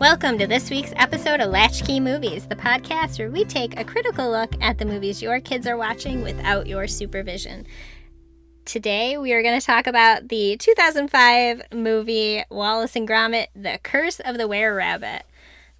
[0.00, 4.30] Welcome to this week's episode of Latchkey Movies, the podcast where we take a critical
[4.30, 7.66] look at the movies your kids are watching without your supervision.
[8.64, 14.20] Today, we are going to talk about the 2005 movie Wallace and Gromit The Curse
[14.20, 15.24] of the Were Rabbit.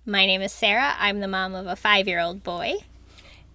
[0.05, 0.97] My name is Sarah.
[0.98, 2.75] I'm the mom of a five year old boy.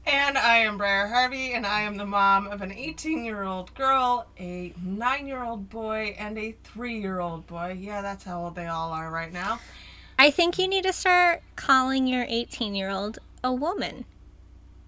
[0.08, 3.72] And I am Briar Harvey, and I am the mom of an 18 year old
[3.76, 7.78] girl, a 9 year old boy, and a 3 year old boy.
[7.80, 9.60] Yeah, that's how old they all are right now.
[10.18, 14.06] I think you need to start calling your 18 year old a woman.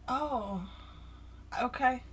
[0.08, 0.68] Oh,
[1.62, 2.04] okay.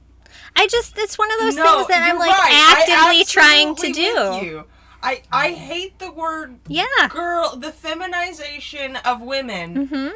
[0.56, 2.76] I just, it's one of those No, things that I'm like right.
[2.80, 4.46] Actively trying to do.
[4.46, 4.64] you.
[5.02, 6.84] I, I hate the word Yeah.
[7.08, 10.08] girl, the feminization of women, hmm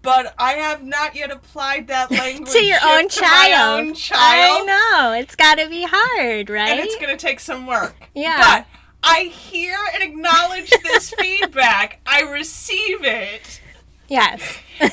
[0.00, 3.80] but I have not yet applied that language to your own to child.
[3.88, 4.68] own child.
[4.68, 5.12] I know.
[5.12, 6.70] It's got to be hard, right?
[6.70, 8.08] and it's going to take some work.
[8.14, 8.64] Yeah.
[9.02, 12.00] I hear and acknowledge this feedback.
[12.06, 13.60] I receive it.
[14.08, 14.58] yes.
[14.80, 14.90] And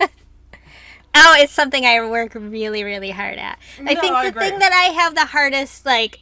[1.14, 3.58] oh, it's something I work really, really hard at.
[3.78, 4.48] I No, think the agree.
[4.50, 6.20] thing that I have the hardest, like,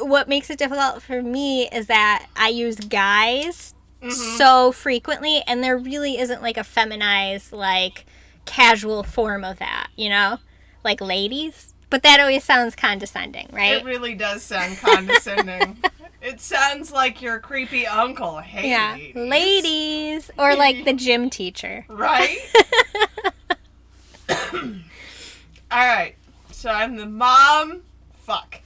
[0.00, 4.36] what makes it difficult for me is that I use guys Mm-hmm.
[4.36, 8.04] so frequently, and there really isn't like a feminized, like,
[8.44, 10.36] casual form of that, you know?
[10.84, 11.72] Like ladies.
[11.88, 13.78] But that always sounds condescending, right?
[13.80, 15.78] it really does sound condescending.
[16.22, 18.38] it sounds like your creepy uncle.
[18.38, 18.94] Hey, yeah.
[18.94, 19.14] ladies.
[19.16, 20.30] Ladies.
[20.38, 21.86] Or like the gym teacher.
[21.88, 22.38] Right?
[24.28, 24.78] All
[25.70, 26.14] right.
[26.52, 27.82] So I'm the mom.
[28.14, 28.60] Fuck.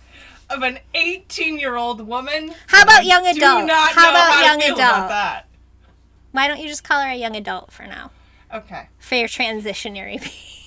[0.48, 2.54] Of an 18 year old woman.
[2.66, 3.66] How about I young do adult?
[3.66, 4.78] not How know about how young adult?
[4.78, 5.46] About that.
[6.32, 8.10] Why don't you just call her a young adult for now?
[8.52, 8.88] Okay.
[8.98, 10.20] For your transitionary.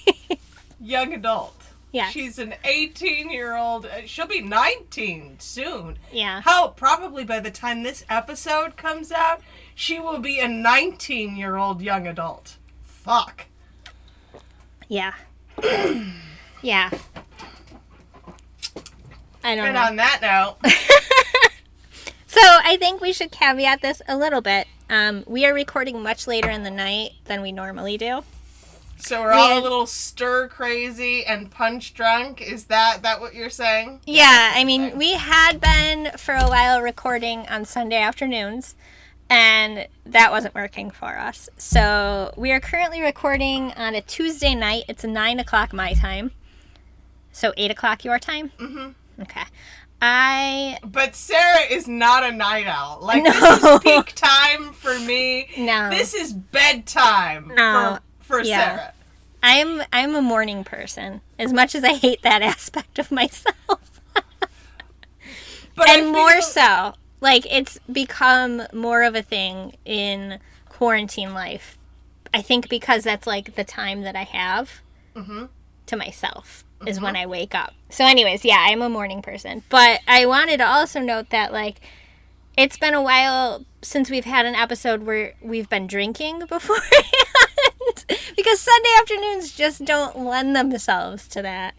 [0.82, 1.63] Young adult.
[1.94, 2.10] Yeah.
[2.10, 3.86] She's an 18 year old.
[3.86, 5.98] uh, She'll be 19 soon.
[6.12, 6.42] Yeah.
[6.42, 9.42] Hell, probably by the time this episode comes out,
[9.76, 12.58] she will be a 19 year old young adult.
[12.82, 13.46] Fuck.
[14.90, 15.14] Yeah.
[16.62, 16.90] yeah.
[19.46, 19.82] I don't And know.
[19.84, 20.72] on that note,
[22.28, 24.68] So I think we should caveat this a little bit.
[24.90, 28.24] Um, we are recording much later in the night than we normally do.
[28.98, 32.42] So we're all We- a little stir crazy and punch drunk.
[32.42, 34.02] Is that that what you're saying?
[34.06, 38.76] Yeah, I mean, we had been for a while recording on Sunday afternoons,
[39.30, 41.50] and that wasn't working for us.
[41.58, 44.84] So we are currently recording on a Tuesday night.
[44.88, 46.32] It's nine o'clock my time,
[47.32, 48.52] so eight o'clock your time.
[48.60, 49.22] Mm-hmm.
[49.24, 49.44] Okay.
[50.06, 53.00] I But Sarah is not a night owl.
[53.02, 53.32] Like No.
[53.32, 55.48] this is peak time for me.
[55.58, 55.90] no.
[55.90, 58.00] This is bedtime No.
[58.00, 58.02] for,
[58.40, 58.78] for Yeah.
[58.78, 58.94] Sarah.
[59.44, 61.22] I'm I'm a morning person.
[61.38, 63.56] As much as I hate that aspect of myself.
[65.76, 70.40] But and more so like it's become more of a thing in
[70.70, 71.78] quarantine life
[72.34, 74.82] i think because that's like the time that i have
[75.16, 75.50] Mhm.
[75.88, 80.02] to myself is when i wake up so anyways yeah i'm a morning person but
[80.08, 81.80] i wanted to also note that like
[82.58, 87.04] it's been a while since we've had an episode where we've been drinking beforehand
[88.36, 91.74] because sunday afternoons just don't lend themselves to that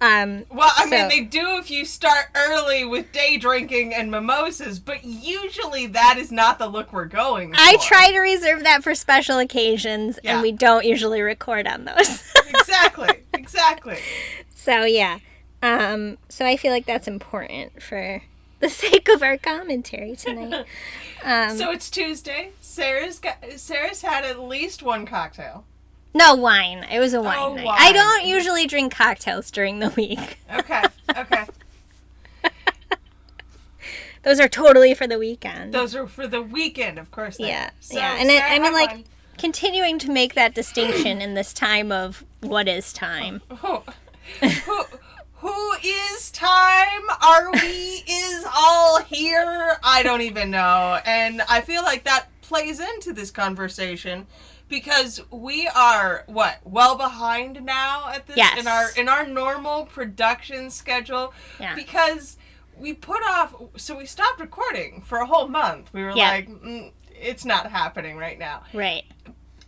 [0.00, 4.78] um Well, I mean, they do if you start early with day drinking and mimosas,
[4.78, 7.56] but usually that is not the look we're going for.
[7.58, 10.34] I try to reserve that for special occasions, Yeah.
[10.34, 12.32] and we don't usually record on those.
[12.48, 13.98] exactly, exactly.
[14.54, 15.18] so yeah,
[15.64, 18.22] um, so I feel like that's important for
[18.60, 20.64] the sake of our commentary tonight.
[21.24, 22.50] Um, so it's Tuesday.
[22.60, 25.64] Sarah's got, Sarah's had at least one cocktail.
[26.14, 26.84] no wine.
[26.88, 27.64] It was a wine Oh, night.
[27.64, 27.76] wine.
[27.80, 30.38] I don't usually drink cocktails during the week.
[30.54, 30.84] Okay,
[31.16, 31.44] okay.
[34.22, 35.74] Those are totally for the weekend.
[35.74, 37.38] Those are for the weekend, of course.
[37.40, 37.70] yeah.
[37.80, 39.04] So, yeah, and it, Sarah, I mean, like
[39.38, 43.42] continuing to make that distinction in this time of what is time.
[43.48, 43.82] who,
[44.40, 44.84] who,
[45.38, 47.02] who is time?
[47.22, 47.58] Are we
[48.08, 49.76] is all here?
[49.82, 50.98] I don't even know.
[51.04, 54.26] And I feel like that plays into this conversation
[54.68, 58.58] because we are what well behind now at this Yes.
[58.60, 61.74] in our in our normal production schedule Yeah.
[61.74, 62.36] because
[62.76, 65.90] we put off so we stopped recording for a whole month.
[65.92, 66.30] We were Yeah.
[66.30, 68.62] like mm, it's not happening right now.
[68.72, 69.04] Right.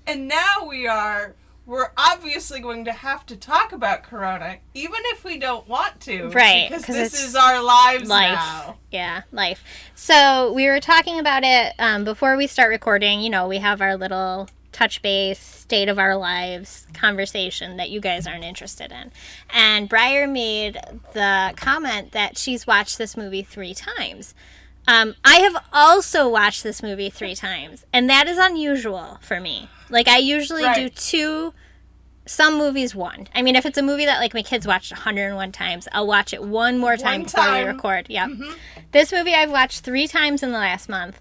[0.06, 1.34] And now we are
[1.70, 6.28] we're obviously going to have to talk about corona even if we don't want to
[6.31, 8.32] Right, because 'cause this is our lives life.
[8.34, 8.76] now.
[8.90, 9.62] Yeah, life.
[9.94, 13.20] So we were talking about it um, before we start recording.
[13.20, 18.00] You know, we have our little touch base, state of our lives conversation that you
[18.00, 19.12] guys aren't interested in.
[19.50, 20.75] And Briar made
[21.12, 24.34] the comment that she's watched this movie three times.
[24.88, 29.69] Um, I have also watched this movie three times, and that is unusual for me.
[29.88, 31.52] Like I usually do two.
[32.30, 33.26] Some movies one.
[33.34, 36.32] I mean, if it's a movie that like my kids watched 101 times, I'll watch
[36.32, 37.66] it one more time One before we time.
[37.66, 37.76] Mm-hmm.
[37.76, 38.06] record.
[38.08, 38.28] Yeah.
[38.92, 41.20] This movie I've watched three times in the last month.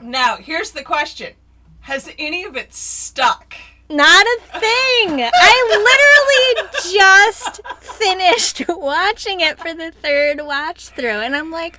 [0.00, 1.34] Now, here's the question:
[1.80, 3.54] Has any of it stuck?
[3.90, 5.20] Not a thing.
[5.22, 11.78] I literally just finished watching it for the third watch through, and I'm like,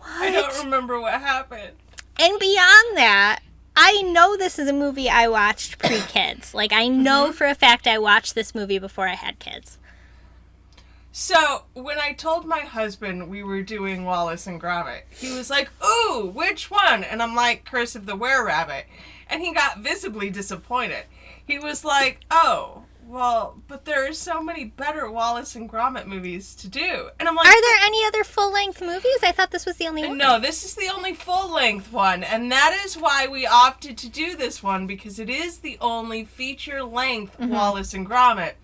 [0.00, 0.20] what?
[0.20, 1.72] I don't remember what happened.
[2.18, 3.40] And beyond that,
[3.76, 6.54] I know this is a movie I watched pre kids.
[6.60, 7.32] Like, I know Mm-hmm.
[7.32, 9.78] for a fact I watched this movie before I had kids.
[11.12, 15.70] So when I told my husband we were doing Wallace and Gromit, he was like,
[15.84, 18.86] "Ooh, which one?" And I'm like, "Curse of the Were Rabbit,"
[19.28, 21.04] and he got visibly disappointed.
[21.44, 26.54] He was like, "Oh, well, but there are so many better Wallace and Gromit movies
[26.56, 29.18] to do," and I'm like, Are there any other full length movies?
[29.22, 30.16] I thought this was the only one.
[30.16, 34.08] No, this is the only full length one, and that is why we opted to
[34.08, 37.52] do this one because it is the only feature length mm-hmm.
[37.52, 38.54] Wallace and Gromit.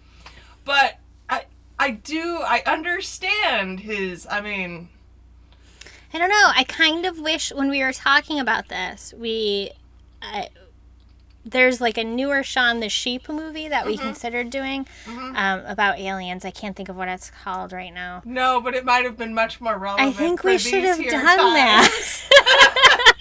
[0.65, 0.99] But
[1.29, 1.47] I
[1.79, 4.89] I do I understand his I mean
[6.13, 6.51] I don't know.
[6.55, 9.71] I kind of wish when we were talking about this, we.
[10.23, 10.49] I
[11.49, 13.89] there's like a newer Shaun the Sheep movie that Mm-hmm.
[13.91, 16.45] we considered doing um, about aliens.
[16.45, 18.21] I can't think of what it's called right now.
[18.25, 20.09] no, but it might have been much more relevant.
[20.09, 21.55] I think we should have done times.
[21.55, 23.13] that.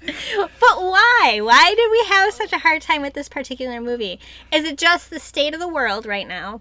[0.06, 1.40] but why?
[1.42, 4.18] Why did we have such a hard time with this particular movie?
[4.52, 6.60] Is it just the state of the world right now?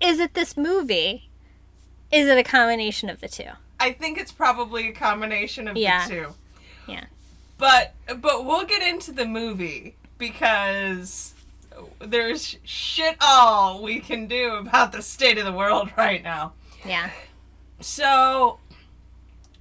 [0.00, 1.30] Is it this movie?
[2.12, 3.48] Is it a combination of the two?
[3.80, 6.06] I think it's probably a combination of Yeah.
[6.08, 6.26] the two.
[6.88, 7.04] Yeah.
[7.58, 11.34] But but we'll get into the movie because
[12.00, 16.52] there's shit all we can do about the state of the world right now.
[16.84, 17.10] Yeah.
[17.80, 18.58] So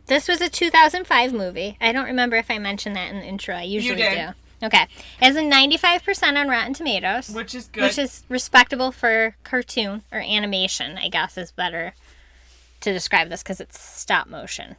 [0.08, 1.78] This was a 2005 movie.
[1.82, 3.56] I don't remember if I mentioned that in the intro.
[3.56, 4.30] I usually do.
[4.64, 4.84] Okay.
[4.84, 7.84] It has a 95% on Rotten Tomatoes, which is good.
[7.84, 11.94] which is respectable for cartoon or animation, I guess is better
[12.80, 14.78] to describe this because it's stop motion.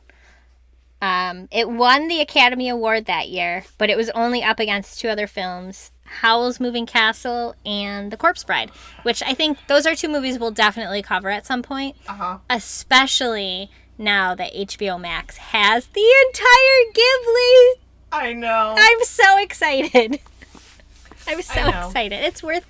[1.04, 5.08] Um, it won the Academy Award that year, but it was only up against two
[5.08, 8.70] other films Howl's Moving Castle and The Corpse Bride,
[9.02, 12.38] which I think those are two movies we'll definitely cover at some point uh-huh.
[12.48, 17.80] especially now that HBO Max has the entire Ghibli.
[18.10, 18.74] I know.
[18.78, 20.20] I'm so excited.
[21.28, 22.24] I'm so excited.
[22.24, 22.66] It's worth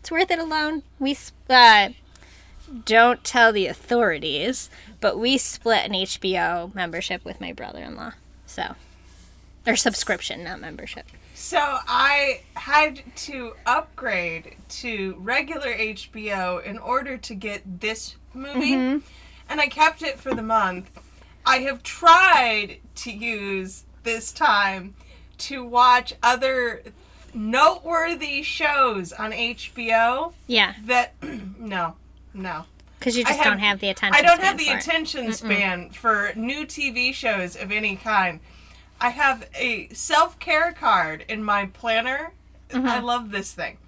[0.00, 0.82] it's worth it alone.
[0.98, 1.16] We
[1.48, 1.90] uh,
[2.84, 4.70] don't tell the authorities,
[5.06, 8.10] but we split an HBO membership with my brother-in-law.
[8.44, 8.74] So,
[9.64, 11.06] or subscription, not membership.
[11.32, 19.06] So I had to upgrade to regular HBO in order to get this movie, Mm-hmm.
[19.48, 20.90] and I kept it for the month.
[21.44, 24.94] I have tried to use this time
[25.38, 26.82] to watch other
[27.32, 31.94] noteworthy shows on HBO Yeah, that no,
[32.34, 32.64] no.
[32.98, 34.14] Because you just have- don't have the attention.
[34.18, 34.24] Span.
[34.24, 34.82] I don't have the for it.
[34.82, 38.40] attention span for new TV shows of any kind.
[39.00, 42.32] I have a self care card in my planner.
[42.70, 42.86] Mm-hmm.
[42.86, 43.78] I love this thing.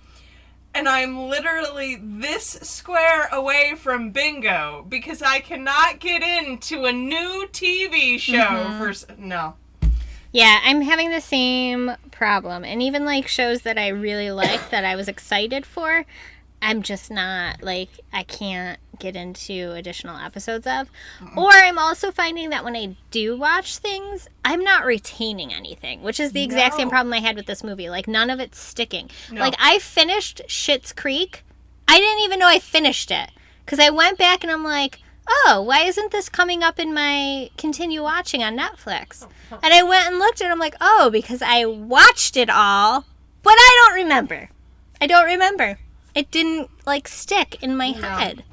[0.75, 7.49] And I'm literally this square away from bingo because I cannot get into a new
[7.50, 8.79] TV show Mm-hmm.
[9.15, 9.21] for.
[9.21, 9.55] No.
[10.31, 12.62] Yeah, I'm having the same problem.
[12.62, 16.05] And even like shows that I really like that I was excited for,
[16.61, 20.91] I'm just not like I can't get into additional episodes of.
[21.37, 26.19] Or I'm also finding that when I do watch things, I'm not retaining anything, which
[26.19, 27.88] is the exact same problem I had with this movie.
[27.88, 29.09] Like none of it's sticking.
[29.31, 29.41] No.
[29.41, 31.45] Like I finished Schitt's Creek.
[31.87, 33.31] I didn't even know I finished it
[33.67, 37.50] cuz I went back and I'm like, "Oh, why isn't this coming up in my
[37.57, 39.27] continue watching on Netflix?"
[39.62, 43.05] And I went and looked and I'm like, "Oh, because I watched it all,
[43.43, 44.50] but I don't remember.
[45.00, 45.79] I don't remember.
[46.15, 48.45] It didn't like stick in my head."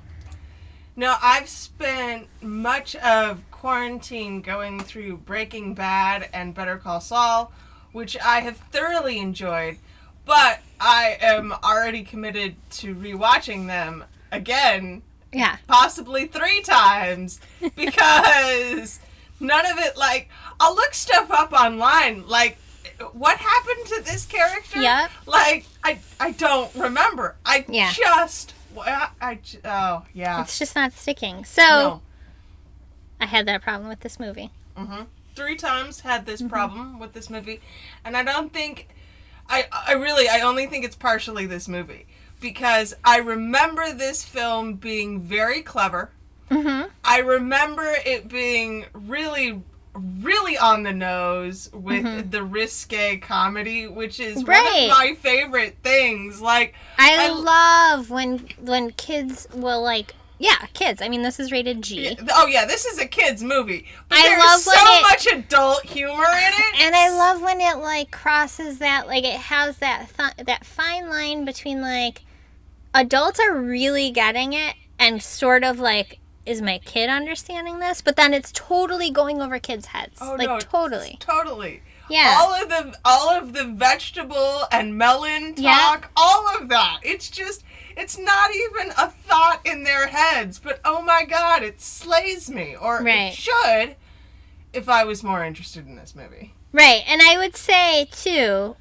[0.98, 7.52] No, I've spent much of quarantine going through Breaking Bad and Better Call Saul,
[7.92, 9.78] which I have thoroughly enjoyed,
[10.26, 15.02] but I am already committed to rewatching them again,
[15.34, 15.58] Yeah.
[15.68, 17.42] possibly three times,
[17.76, 19.00] because
[19.42, 20.30] none of it, like,
[20.62, 22.58] I'll look stuff up online, like,
[23.14, 24.82] what happened to this character?
[24.82, 25.12] Yep.
[25.26, 27.36] Like, I, I don't remember.
[27.46, 27.92] I Yeah.
[27.92, 30.42] just, I, I, oh, yeah.
[30.42, 31.46] It's just not sticking.
[31.46, 32.02] So, No.
[33.20, 34.52] I had that problem with this movie.
[35.36, 36.26] three times had Mm-hmm.
[36.32, 37.60] this problem with this movie
[38.06, 38.88] and i don't think
[39.50, 42.06] i i really i only think it's partially this movie
[42.40, 46.12] because i remember this film being very clever
[46.50, 46.90] Mm-hmm.
[47.04, 49.64] I remember it being really,
[49.96, 54.50] really on the nose with the risque comedy, which is Mm-hmm.
[54.50, 54.64] Right.
[54.64, 56.42] one of my favorite things.
[56.42, 61.02] Like, I, I- love when when kids will like yeah kids.
[61.02, 62.18] I mean this is rated G.
[62.34, 65.84] oh yeah, this is a kids movie, but I there's love so it- much adult
[65.86, 66.76] humor in it.
[66.82, 71.10] And I love when it like crosses that like it has that th- that fine
[71.10, 72.24] line between like
[72.94, 78.02] adults are really getting it and sort of like is my kid understanding this?
[78.02, 80.20] But then it's totally going over kids' heads.
[80.22, 81.18] Oh, like no, totally.
[81.20, 81.82] totally.
[82.10, 82.38] Yeah.
[82.40, 87.00] All of the all of the vegetable and melon talk, all of that.
[87.04, 87.64] It's just
[87.98, 92.76] it's not even a thought in their heads, but oh my god, it slays me.
[92.80, 93.32] Or Right.
[93.32, 93.96] it should
[94.72, 96.54] if I was more interested in this movie.
[96.72, 97.04] Right.
[97.08, 98.76] And I would say too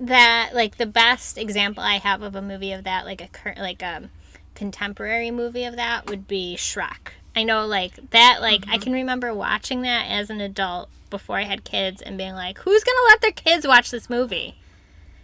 [0.00, 3.58] that like the best example I have of a movie of that, like a current
[3.58, 4.10] like a
[4.56, 7.12] contemporary movie of that would be Shrek.
[7.36, 11.42] I know like that like I can remember watching that as an adult before I
[11.44, 14.56] had kids and being like, Who's gonna let their kids watch this movie?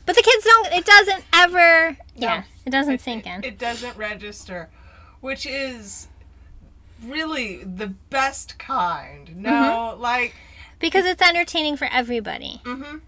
[0.05, 2.45] But the kids don't it doesn't ever Yeah.
[2.67, 3.43] It doesn't sink in.
[3.43, 4.69] It doesn't register,
[5.21, 6.09] which is
[7.05, 9.37] really the best kind.
[9.37, 10.03] No, Mm-hmm.
[10.03, 10.35] like
[10.79, 12.61] because it's entertaining for everybody.
[12.65, 12.99] Mm-hmm.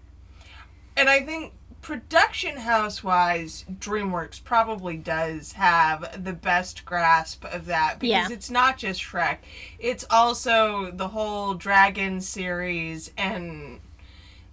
[0.97, 1.53] And I think
[1.85, 8.35] production house wise, DreamWorks probably does have the best grasp of that because Yeah.
[8.35, 9.37] it's not just Shrek,
[9.77, 13.81] it's also the whole Dragon series and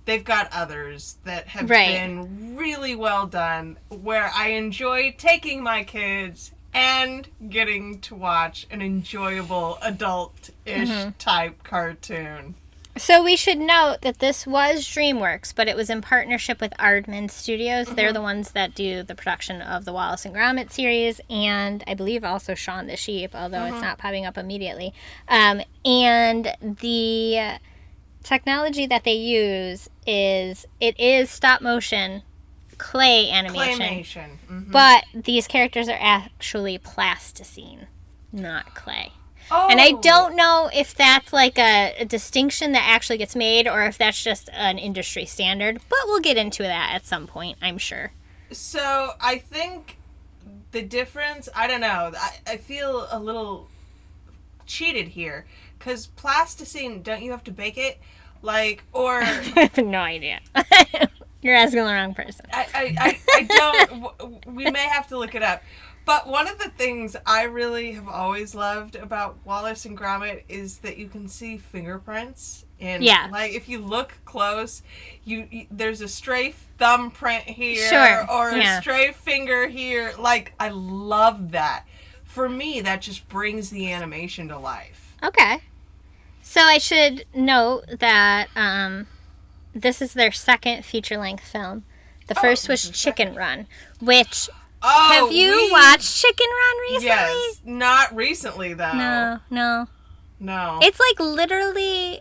[0.05, 1.87] they've got others that have Right.
[1.89, 8.83] been really well done where I enjoy taking my kids and getting to watch an
[8.83, 11.11] enjoyable adult ish Mm-hmm.
[11.19, 12.57] type cartoon.
[12.97, 17.31] So we should note that this was DreamWorks, but it was in partnership with Aardman
[17.31, 17.87] Studios.
[17.89, 21.95] They're the ones that do the production of the Wallace and Gromit series, and I
[21.95, 24.93] believe also Shaun the Sheep, although it's not popping up immediately.
[25.27, 27.59] Um, and the
[28.23, 32.23] technology that they use is it is stop motion
[32.79, 34.29] clay animation, Claymation.
[34.51, 34.71] Mhm.
[34.71, 37.87] but these characters are actually plasticine,
[38.33, 39.13] not clay.
[39.51, 40.01] And I Oh.
[40.01, 44.23] don't know if that's like a, a distinction that actually gets made or if that's
[44.23, 48.13] just an industry standard, but we'll get into that at some point, I'm sure.
[48.51, 49.99] So I think
[50.73, 53.69] the difference, I don't know, I, I feel a little
[54.67, 55.47] cheated here.
[55.79, 57.99] Because plasticine, don't you have to bake it?
[58.41, 60.41] Like, or I have no idea.
[61.43, 62.47] You're asking the wrong person.
[62.53, 63.43] I, I, I, I
[64.23, 65.61] don't, we may have to look it up.
[66.05, 70.79] But one of the things I really have always loved about Wallace and Gromit is
[70.79, 72.65] that you can see fingerprints.
[72.81, 73.29] And Yeah.
[73.31, 74.83] like if you look close,
[75.25, 78.79] you, you there's a stray thumbprint here Sure, or yeah.
[78.79, 80.13] a stray finger here.
[80.19, 81.85] Like I love that.
[82.25, 85.17] For me, that just brings the animation to life.
[85.23, 85.61] Okay.
[86.43, 89.07] So I should note that um,
[89.75, 91.85] this is their second feature length film.
[92.27, 93.67] The Oh, first was this is Chicken Run,
[94.01, 94.49] which
[94.83, 97.07] Oh, have you we- watched Chicken Run recently?
[97.07, 98.93] Yes, not recently though.
[98.93, 99.89] No, no.
[100.41, 100.79] no.
[100.83, 102.21] It's like literally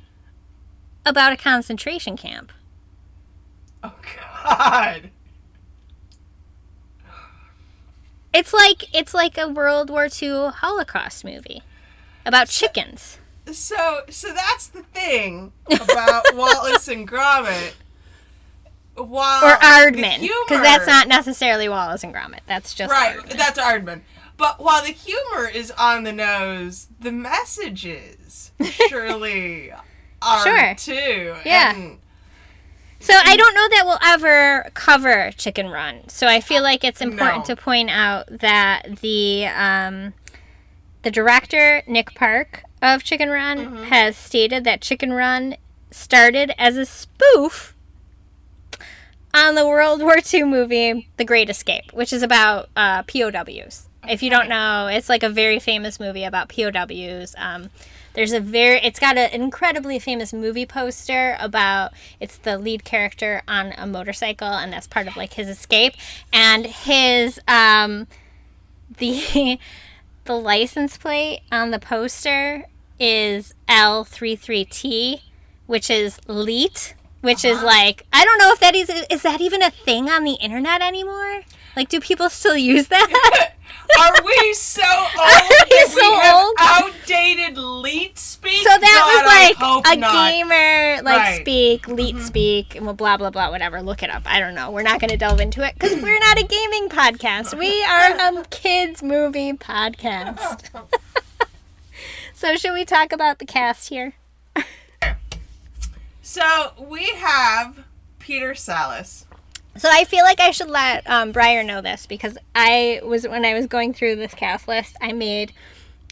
[1.06, 2.52] about a concentration camp.
[3.84, 3.94] oh
[4.46, 5.10] God.
[8.34, 11.62] It's like it's like a World War II Holocaust movie
[12.26, 13.18] about chickens.
[13.52, 17.74] So, so that's the thing about Wallace and Gromit.
[18.98, 22.42] Or the Aardman, because that's not necessarily Wallace and Gromit.
[22.46, 23.18] That's just right.
[23.18, 23.38] Aardman.
[23.38, 24.02] That's Aardman.
[24.38, 28.52] But while the humor is on the nose, the messages
[28.90, 29.72] surely
[30.22, 30.76] are Sure.
[30.76, 31.36] too.
[31.46, 31.76] Yeah.
[31.76, 32.00] And
[33.00, 36.08] So I don't know that we'll ever cover Chicken Run.
[36.10, 37.56] So I feel like it's important No.
[37.56, 40.14] to point out that the um,
[41.04, 43.84] the director Nick Park of Chicken Run Mm-hmm.
[43.86, 45.56] has stated that Chicken Run
[45.92, 47.76] started as a spoof
[49.34, 53.88] on the World War II movie The Great Escape, which is about uh, POWs.
[54.08, 57.36] If you don't know, it's like a very famous movie about POWs.
[57.38, 57.70] Um,
[58.14, 63.42] there's a very, it's got an incredibly famous movie poster about, it's the lead character
[63.48, 65.94] on a motorcycle, and that's part of like his escape.
[66.34, 68.08] And his, um,
[68.98, 69.60] the,
[70.26, 72.66] the license plate on the poster
[73.00, 75.22] is L33T,
[75.68, 79.62] which is LEET, which is like I don't know if that is is that even
[79.62, 81.42] a thing on the internet anymore?
[81.76, 83.54] Like, do people still use that?
[84.00, 84.82] are we so
[85.20, 86.56] old we so we old?
[86.60, 88.58] outdated leet speak?
[88.68, 90.30] so that God, was like a not.
[90.30, 91.34] gamer like Right.
[91.36, 91.42] Mm-hmm.
[91.42, 93.82] speak, LEET speak, and well, blah blah blah, whatever.
[93.82, 94.24] Look it up.
[94.26, 94.70] I don't know.
[94.72, 97.58] We're not going to delve into it because we're not a gaming podcast.
[97.58, 100.70] We are a kids movie podcast.
[102.34, 104.14] So, should we talk about the cast here?
[106.22, 107.84] So we have
[108.20, 109.26] Peter Sallis.
[109.78, 113.46] So I feel like I should let um, Briar know this because I was when
[113.46, 115.54] I was going through this cast list, I made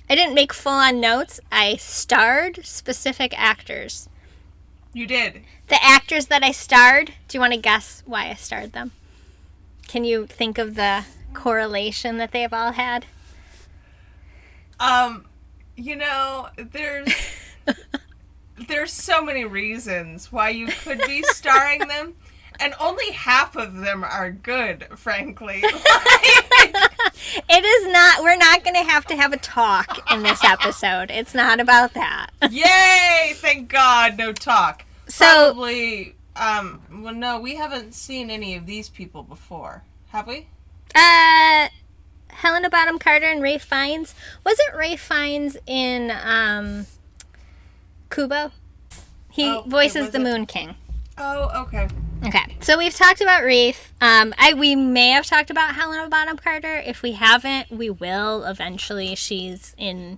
[0.09, 1.39] I didn't make full on notes.
[1.51, 4.09] I starred specific actors.
[4.91, 5.43] You did.
[5.67, 7.13] The actors that I starred.
[7.27, 8.91] Do you want to guess why I starred them?
[9.87, 13.05] Can you think of the correlation that they've all had?
[14.79, 15.25] Um,
[15.75, 17.13] you know, there's
[18.67, 22.15] there's so many reasons why you could be starring them,
[22.59, 25.63] and only half of them are good, frankly.
[27.49, 28.23] It is not.
[28.23, 31.11] We're not going to have to have a talk in this episode.
[31.11, 32.27] It's not about that.
[32.49, 33.33] Yay!
[33.35, 34.85] Thank God, no talk.
[35.07, 36.15] So Probably.
[36.35, 36.81] Um.
[36.91, 40.47] Well, no, we haven't seen any of these people before, have we?
[40.95, 41.67] Uh,
[42.29, 44.15] Helena Bonham Carter and Rafe Fiennes.
[44.45, 46.85] Wasn't Rafe Fiennes in um,
[48.09, 48.51] Kubo?
[49.31, 50.23] He Oh, voices the wasn't.
[50.23, 50.75] Moon King.
[51.17, 51.87] Oh, okay.
[52.25, 53.93] Okay, so we've talked about Rafe.
[54.01, 56.77] Um, I we may have talked about Helena Bonham Carter.
[56.77, 59.15] If we haven't, we will eventually.
[59.15, 60.17] She's in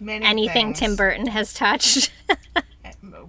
[0.00, 0.78] Many anything things.
[0.80, 2.12] Tim Burton has touched.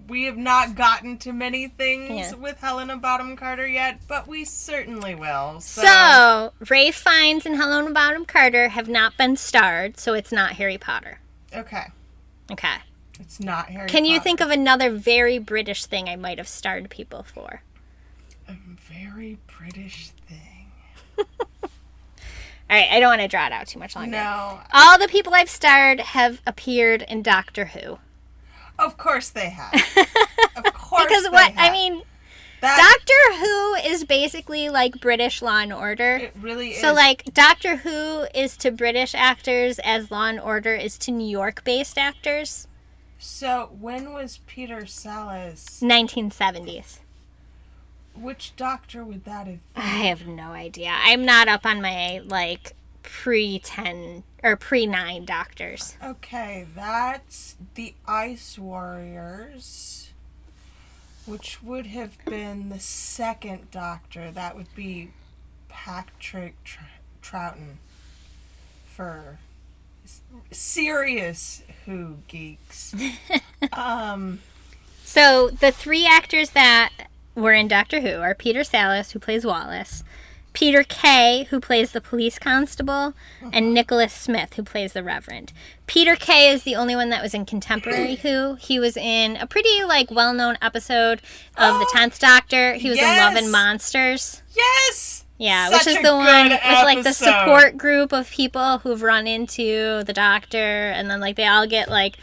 [0.08, 2.34] We have not gotten to many things Yeah.
[2.36, 5.60] with Helena Bonham Carter yet, but we certainly will.
[5.60, 10.54] So, so Rafe Fiennes and Helena Bonham Carter have not been starred, so it's not
[10.54, 11.20] Harry Potter.
[11.54, 11.88] okay,
[12.50, 12.78] Okay.
[13.19, 13.88] It's not Harry.
[13.89, 17.62] Can you think of another very British thing I might have starred people for?
[18.47, 18.55] a
[18.91, 20.71] very British thing?
[22.69, 24.12] All right, I don't want to draw it out too much longer.
[24.12, 28.00] No, All the people I've starred have appeared in Doctor Who.
[28.79, 29.74] of course they have.
[30.55, 32.01] Of course, Because what I mean,
[32.62, 36.15] that Doctor Who is basically like British Law and Order.
[36.15, 36.82] it really is.
[36.82, 41.27] So like Doctor Who is to British actors as Law and Order is to New
[41.30, 42.66] York-based actors.
[43.19, 45.82] So when was Peter Sallis?
[45.82, 46.99] 1970s.
[48.15, 49.60] Which doctor would that have?
[49.75, 50.91] I have no idea.
[50.91, 55.95] I'm not up on my like pre 10 or pre 9 doctors.
[56.03, 60.10] Okay, that's the Ice Warriors,
[61.25, 64.32] which would have been the second Doctor.
[64.32, 65.12] That would be
[65.69, 66.80] Patrick Tr-
[67.21, 67.75] Troughton
[68.86, 69.38] for
[70.52, 72.93] serious Who geeks.
[73.74, 74.39] um,
[75.04, 76.91] So the three actors that
[77.36, 80.04] were in Doctor Who are Peter Sallis, who plays Wallace,
[80.54, 83.13] Peter Kay, who plays the police constable,
[83.54, 85.54] and Nicholas Smith, who plays the Reverend.
[85.86, 88.56] Peter Kay is the only one that was in contemporary Who.
[88.56, 91.22] He was in a pretty like well-known episode
[91.56, 92.74] of the Oh, Tenth Doctor.
[92.74, 93.52] He was in Love and yes!
[93.52, 94.41] Monsters.
[94.56, 95.26] yes.
[95.39, 99.02] Yeah, Such which is the one good with like the support group of people who've
[99.04, 102.17] run into the doctor and then like they all get like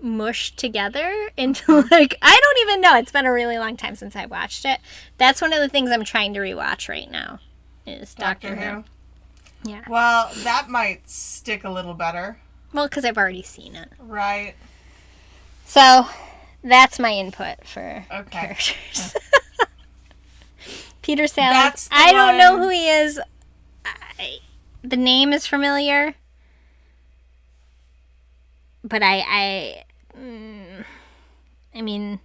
[0.00, 2.96] mushed together into like I don't even know.
[2.96, 4.78] It's been a really long time since I watched it.
[5.18, 7.40] That's one of the things I'm trying to rewatch right now.
[7.86, 8.74] Is Doctor, Doctor Who.
[8.76, 8.84] Who.
[9.70, 9.82] Yeah.
[9.88, 12.38] Well, that might stick a little better,
[12.72, 13.90] Well, because I've already seen it.
[13.98, 14.54] right?
[15.66, 16.06] So
[16.62, 18.30] that's my input for Okay.
[18.38, 19.14] characters.
[21.10, 23.20] Peter the I don't know who he is.
[23.84, 24.38] I,
[24.84, 26.14] the name is familiar,
[28.84, 29.84] but I, I,
[30.16, 30.84] mm,
[31.74, 32.20] I mean,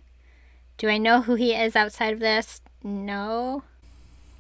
[0.78, 2.62] do I know who he is outside of this?
[2.84, 3.64] No.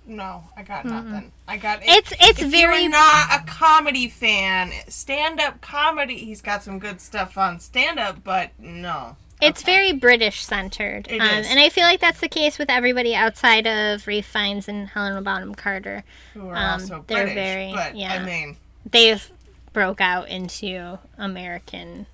[0.05, 1.31] No, I got nothing.
[1.47, 6.19] I got It's it's if very you're not a comedy fan, stand up comedy.
[6.19, 9.17] He's got some good stuff on stand up, but no.
[9.41, 9.71] It's Okay.
[9.75, 11.07] very British centered.
[11.11, 11.19] Um.
[11.21, 15.21] And I feel like that's the case with everybody outside of Rafe Fiennes and Helena
[15.21, 16.03] Bonham Carter.
[16.33, 18.13] Who are Um, also they're British, very- but yeah.
[18.13, 18.57] I mean,
[18.89, 19.29] They've
[19.73, 22.05] broke out into American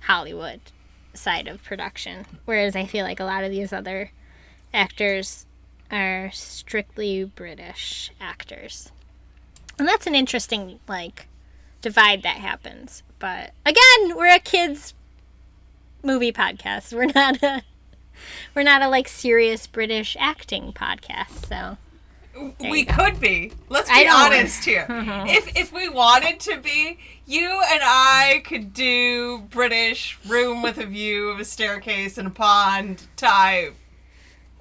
[0.00, 0.60] Hollywood
[1.12, 2.24] side of production.
[2.46, 4.10] Whereas I feel like a lot of these other
[4.72, 5.44] actors
[5.90, 8.90] are strictly British actors.
[9.78, 11.26] And that's an interesting like
[11.82, 13.02] divide that happens.
[13.18, 14.94] But again, we're a kids
[16.02, 16.92] movie podcast.
[16.92, 17.62] We're not a
[18.54, 21.46] we're not a like serious British acting podcast.
[21.46, 21.76] So
[22.60, 23.52] we could be.
[23.68, 24.86] Let's be don't- honest here.
[24.90, 30.86] if if we wanted to be, you and I could do British room with a
[30.86, 33.74] view of a staircase and a pond type.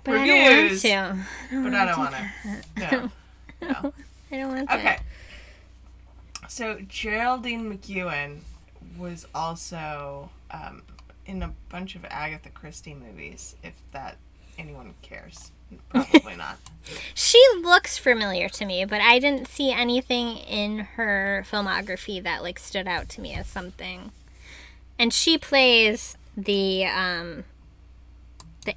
[0.04, 0.82] but I don't want Reviews.
[0.84, 1.18] to.
[1.52, 2.62] But I don't want to.
[2.80, 3.12] No.
[3.62, 3.94] No.
[4.32, 4.76] I don't want to.
[4.78, 4.98] Okay.
[6.48, 8.40] So Geraldine McEwen
[8.98, 10.82] was also um,
[11.30, 13.56] in a bunch of Agatha Christie movies.
[13.64, 14.18] If that
[14.58, 15.52] anyone cares,
[15.90, 16.58] probably not.
[17.14, 22.58] She looks familiar to me, but I didn't see anything in her filmography that like
[22.58, 24.12] stood out to me as something.
[24.98, 27.44] and she plays the um
[28.66, 28.74] the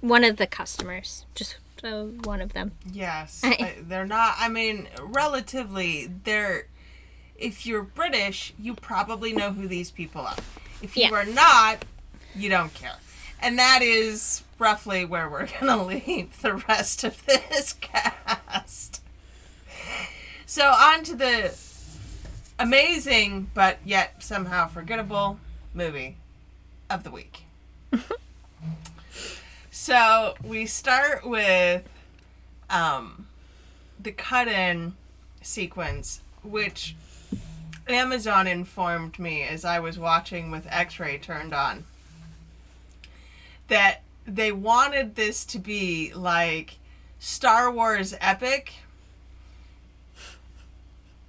[0.00, 2.72] one of the customers, just uh, one of them.
[2.90, 4.34] Yes, I- I- they're not.
[4.38, 6.66] I mean, relatively, they're.
[7.36, 10.36] If you're British, you probably know who these people are.
[10.82, 11.12] If you Yeah.
[11.12, 11.84] are not,
[12.34, 12.96] you don't care.
[13.40, 19.02] And that is roughly where we're gonna leave the rest of this cast.
[20.46, 21.54] So on to the
[22.58, 25.38] amazing but yet somehow forgettable
[25.74, 26.16] movie
[26.88, 27.42] of the week.
[29.70, 31.82] so we start with
[32.70, 33.26] um,
[34.00, 34.94] the cut-in
[35.42, 36.96] sequence, which
[37.88, 41.84] Amazon informed me as I was watching with X-ray turned on
[43.68, 46.78] that they wanted this to be like
[47.18, 48.72] Star Wars epic.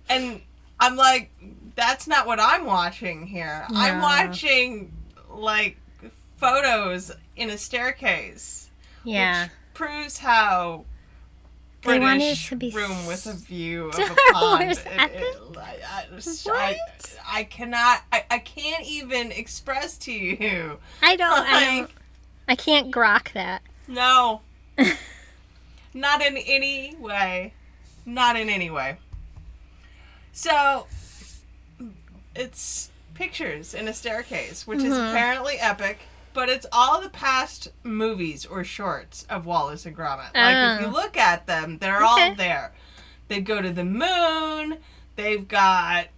[0.10, 0.42] And
[0.80, 1.32] I'm like,
[1.76, 3.66] that's not what I'm watching here.
[3.70, 4.92] I'm watching
[5.30, 5.78] like
[6.38, 8.70] photos in a staircase.
[9.04, 9.44] Yeah.
[9.44, 10.86] Which proves how
[11.88, 14.66] They wanted it to be room with a view of a pond.
[14.68, 15.22] Wars It- epic?
[15.22, 17.18] it- I, I, I, What?
[17.30, 18.02] I cannot.
[18.12, 20.78] I, I can't even express to you.
[21.02, 21.32] I don't.
[21.48, 21.92] I don't.
[22.48, 23.62] I can't grok that.
[23.88, 24.42] no.
[25.94, 27.54] Not in any way.
[28.06, 28.98] Not in any way.
[30.32, 30.86] So,
[32.36, 35.10] it's pictures in a staircase, which is Mhm.
[35.10, 36.02] apparently epic,
[36.38, 40.36] but it's all the past movies or shorts of Wallace and Gromit.
[40.36, 40.92] Like, if you Oh.
[40.92, 42.06] look at them, they're Okay.
[42.30, 42.74] all there.
[43.28, 44.78] They go to the moon,
[45.16, 46.10] they've got,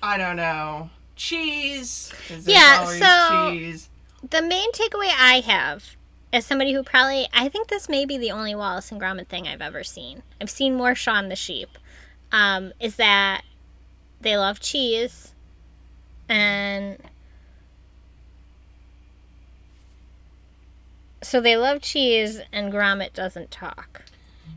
[0.00, 2.12] I don't know, cheese.
[2.44, 3.88] Yeah, so- cheese.
[4.30, 5.96] The main takeaway I have,
[6.32, 9.48] as somebody who probably, I think this may be the only Wallace and Gromit thing
[9.48, 10.22] I've ever seen.
[10.40, 11.76] I've seen more Shaun the Sheep.
[12.30, 13.42] Um, is that
[14.20, 15.32] they love cheese,
[16.28, 16.98] and
[21.26, 24.02] so they love cheese, and Gromit doesn't talk.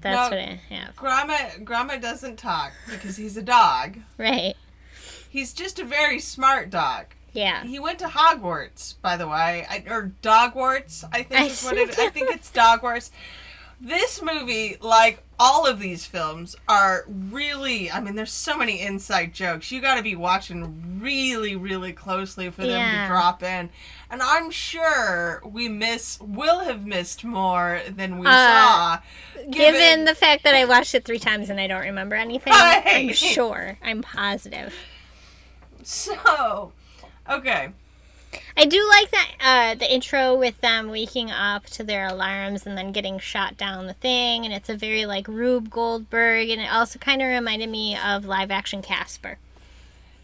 [0.01, 0.37] That's No.
[0.37, 0.95] what I have.
[0.95, 3.97] Gromit, Gromit doesn't talk because he's a dog.
[4.17, 4.55] Right?
[5.29, 7.07] He's just a very smart dog.
[7.33, 7.63] Yeah.
[7.63, 11.03] He went to Hogwarts, by the way, I, or Dogwarts.
[11.11, 11.99] I think I is what it.
[11.99, 13.11] I think it's Dogwarts.
[13.81, 17.89] This movie, like all of these films, are really.
[17.89, 19.71] I mean, there's so many inside jokes.
[19.71, 23.03] You got to be watching really, really closely for them Yeah.
[23.03, 23.69] to drop in.
[24.11, 28.97] And I'm sure we miss, will have missed more than we Uh, saw.
[29.49, 33.13] Given, the fact that I watched it three times and I don't remember anything, I'm
[33.13, 33.77] sure.
[33.81, 34.73] I'm positive.
[35.83, 36.73] so,
[37.29, 37.69] okay.
[38.55, 42.77] I do like that uh, the intro with them waking up to their alarms and
[42.77, 46.71] then getting shot down the thing, and it's a very like Rube Goldberg, and it
[46.71, 49.37] also kind of reminded me of live action Casper.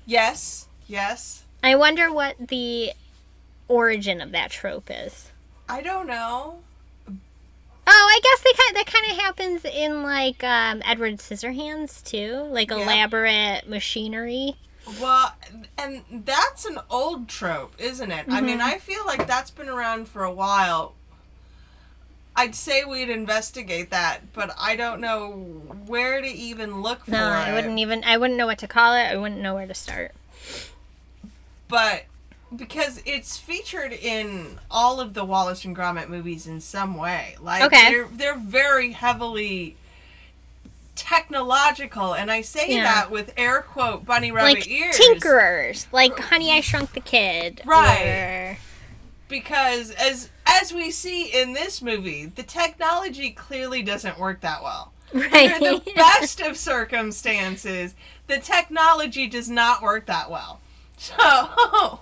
[0.06, 1.44] Yes, yes.
[1.64, 2.92] I wonder what the
[3.68, 5.32] origin of that trope is.
[5.68, 6.60] I don't know.
[7.88, 12.48] Oh, I guess they kind that kind of happens in like um, Edward Scissorhands too,
[12.52, 12.78] like Yeah.
[12.78, 14.56] elaborate machinery.
[15.02, 15.34] Well,
[15.78, 18.26] and that's an old trope, isn't it?
[18.30, 18.68] I mean, mm-hmm.
[18.68, 20.94] I feel like that's been around for a while.
[22.36, 25.32] I'd say we'd investigate that, but I don't know
[25.88, 27.14] where to even look for it.
[27.14, 28.04] No, I wouldn't even.
[28.04, 29.04] I wouldn't know what to call it.
[29.04, 30.12] I wouldn't know where to start.
[31.68, 32.04] But
[32.56, 37.64] because it's featured in all of the Wallace and Gromit movies in some way, like
[37.64, 37.90] Okay.
[37.90, 39.78] they're they're very heavily
[40.96, 42.84] technological, and I say Yeah.
[42.84, 44.98] that with air quote bunny rabbit like ears.
[44.98, 48.58] tinkerers, like Honey I Shrunk the Kid, Right.
[49.28, 54.94] because as as we see in this movie, the technology clearly doesn't work that well.
[55.14, 57.94] or- Under the best of circumstances,
[58.28, 60.60] the technology does not work that well.
[60.98, 61.16] So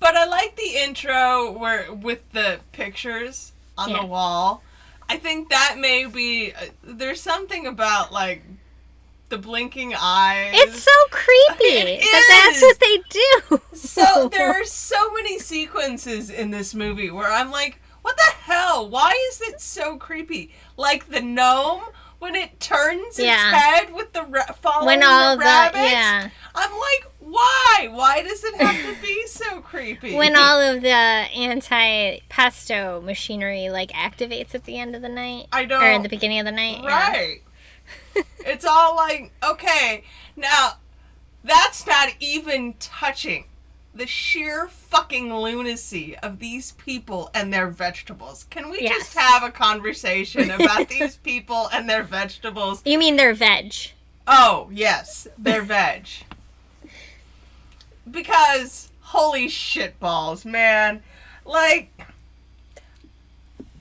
[0.00, 4.00] But I like the intro where with the pictures on Yeah.
[4.00, 4.62] the wall.
[5.08, 8.42] I think that may be uh, there's something about like
[9.30, 10.52] the blinking eyes.
[10.54, 13.60] it's so creepy It that that's what they do.
[13.76, 18.88] So there are so many sequences in this movie where I'm like, what the hell?
[18.88, 20.52] Why is it so creepy?
[20.76, 21.82] Like the gnome
[22.18, 23.52] when it turns its Yeah.
[23.54, 25.90] head with the ra- following when all the the rabbits.
[25.92, 27.88] yeah, I'm like, why?
[27.90, 30.14] Why does it have to be so creepy?
[30.14, 35.64] when all of the anti-pesto machinery like activates at the end of the night I
[35.64, 36.80] don't or at the beginning of the night.
[36.82, 37.10] yeah.
[37.10, 37.42] Right.
[38.40, 40.04] it's all like, okay,
[40.36, 40.74] now
[41.44, 43.44] that's not even touching
[43.94, 48.44] the sheer fucking lunacy of these people and their vegetables.
[48.50, 48.98] Can we Yes.
[48.98, 52.82] just have a conversation about these people and their vegetables?
[52.84, 53.74] You mean they're veg?
[54.26, 56.06] Oh, yes, they're veg.
[58.10, 61.02] Because holy shit balls, man.
[61.44, 61.90] Like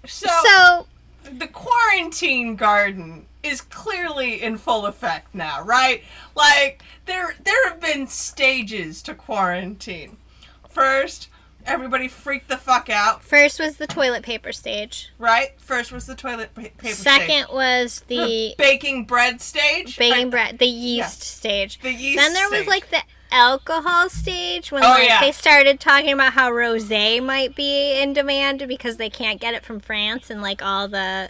[0.05, 0.87] so, So,
[1.31, 6.03] the quarantine garden is clearly in full effect now, right?
[6.35, 10.17] Like there there have been stages to quarantine.
[10.69, 11.27] First,
[11.65, 15.11] everybody freaked the fuck out, first was the toilet paper stage.
[15.17, 15.49] right?
[15.59, 17.53] First was the toilet pa- paper Second stage.
[17.53, 19.97] was the the baking bread stage.
[19.97, 21.79] baking I- bread, the yeast stage.
[21.81, 25.21] The yeast Then there was like the alcohol stage when Oh, like yeah.
[25.21, 29.63] they started talking about how rosé might be in demand because they can't get it
[29.65, 31.29] from France and like all the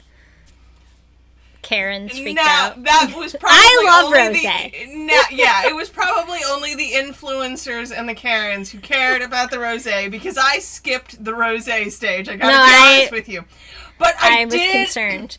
[1.63, 2.83] Karens freaked now out.
[2.83, 4.95] that was probably I love only rosé.
[5.05, 9.57] Now, yeah, it was probably only the influencers and the Karens who cared about the
[9.57, 12.29] rosé because I skipped the rosé stage.
[12.29, 13.43] I gotta No, be I- honest with you.
[13.99, 14.71] But I, I was did.
[14.71, 15.37] concerned.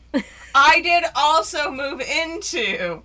[0.55, 3.03] I did also move into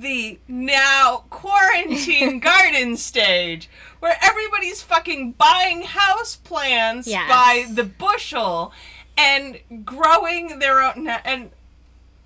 [0.00, 3.68] the now quarantine garden stage
[4.00, 7.28] where everybody's fucking buying house plants Yes.
[7.28, 8.72] by the bushel
[9.16, 11.50] and growing their own and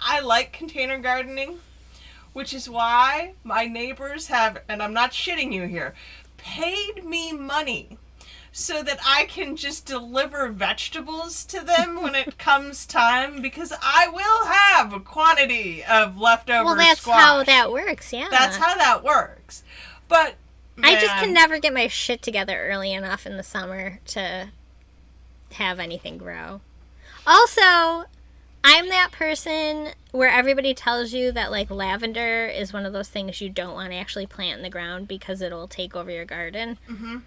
[0.00, 1.58] I like container gardening
[2.32, 5.94] which is why my neighbors have and I'm not shitting you here
[6.38, 7.98] paid me money
[8.52, 14.08] so that I can just deliver vegetables to them when it comes time because I
[14.08, 17.20] will have a quantity of leftover well, that's squash.
[17.20, 18.12] how that works.
[18.12, 18.28] Yeah.
[18.30, 19.62] That's how that works.
[20.08, 20.34] But
[20.82, 24.48] I just can never get my shit together early enough in the summer to
[25.52, 26.60] have anything grow.
[27.26, 28.06] Also,
[28.64, 33.40] I'm that person where everybody tells you that like lavender is one of those things
[33.40, 36.78] you don't want to actually plant in the ground because it'll take over your garden.
[36.88, 37.18] Mm-hmm.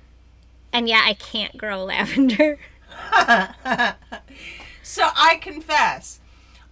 [0.74, 2.58] And yeah, I can't grow lavender.
[4.86, 6.20] So I confess,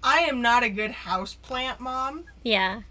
[0.03, 2.25] I am not a good house plant mom.
[2.43, 2.81] yeah.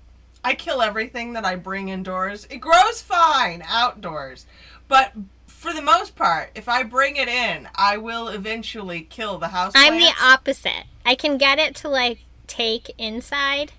[0.42, 2.46] I kill everything that I bring indoors.
[2.48, 4.46] It grows fine outdoors,
[4.88, 5.12] but
[5.46, 9.72] for the most part, if I bring it in, I will eventually kill the house.
[9.76, 10.84] I'm the opposite.
[11.04, 13.72] I can get it to like take inside.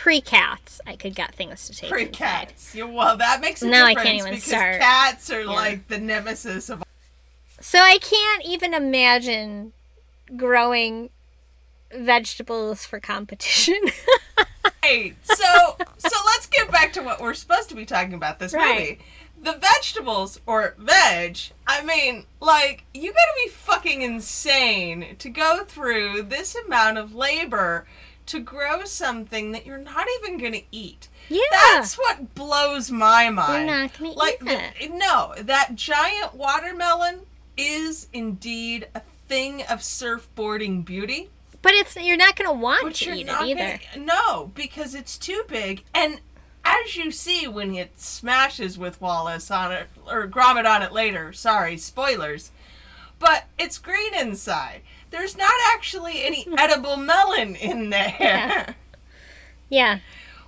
[0.00, 2.74] Pre cats, I could get things to take Pre cats.
[2.74, 4.80] Yeah, well, that makes a Now I can't even because start.
[4.80, 6.82] cats are like the nemesis of.
[7.60, 9.74] So I can't even imagine
[10.38, 11.10] growing
[11.94, 13.76] vegetables for competition.
[14.82, 15.14] Right.
[15.22, 18.74] So, so let's get back to what we're supposed to be talking about this Right.
[18.74, 18.98] movie.
[19.42, 21.38] The vegetables or veg.
[21.66, 27.14] I mean, like you got to be fucking insane to go through this amount of
[27.14, 27.86] labor
[28.30, 31.08] to grow something that you're not even going to eat.
[31.28, 31.40] yeah.
[31.50, 33.66] That's what blows my mind.
[33.68, 39.80] You're not gonna like eat the- no, that giant watermelon is indeed a thing of
[39.80, 41.30] surfboarding beauty.
[41.62, 43.80] but it's you're not gonna want But to eat it either.
[43.94, 45.84] Gonna, no, because it's too big.
[45.94, 46.20] And
[46.64, 51.32] as you see when it smashes with Wallace on it, or Gromit on it later,
[51.32, 52.50] sorry, spoilers,
[53.18, 54.80] but it's green inside.
[55.10, 58.14] There's not actually any edible melon in there.
[58.18, 58.72] Yeah.
[59.68, 59.98] Yeah.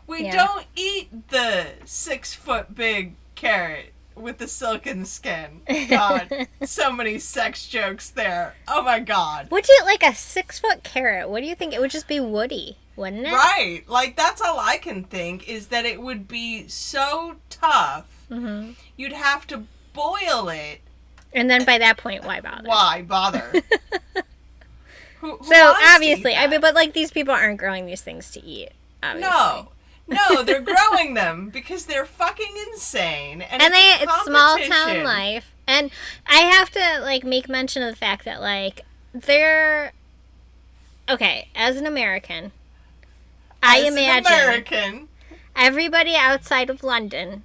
[0.07, 0.47] We Yeah.
[0.47, 5.63] don't eat the six foot big carrot with the silken skin.
[5.89, 8.55] God, so many sex jokes there.
[8.69, 9.51] Oh my god.
[9.51, 11.29] Would you like a six foot carrot?
[11.31, 11.73] What do you think?
[11.73, 13.33] It would just be woody, wouldn't it?
[13.33, 13.85] Right.
[13.89, 18.27] Like that's all I can think is that it would be so tough.
[18.29, 20.81] hmm You'd have to boil it.
[21.33, 22.69] And then by that point, why bother?
[22.69, 23.53] Why bother?
[25.23, 27.87] Who- who So wants to eat obviously, I mean, but like these people aren't growing
[27.87, 28.69] these things to eat.
[29.03, 29.31] Obviously.
[29.31, 29.69] no.
[30.09, 33.41] No, they're growing them because they're fucking insane.
[33.41, 35.91] And, and they it's, a it's small town life and
[36.27, 38.81] i have to like make mention of the fact that like
[39.15, 39.93] they're
[41.09, 42.51] okay as an american
[43.63, 45.09] i As an imagine American.
[45.55, 47.45] everybody outside of london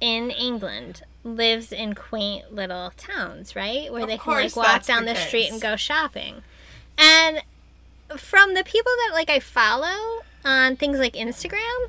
[0.00, 5.04] in england lives in quaint little towns right where Of they can like walk down
[5.04, 6.42] the the, street and go shopping
[6.98, 7.42] and
[8.16, 11.88] from the people that like i follow on things like instagram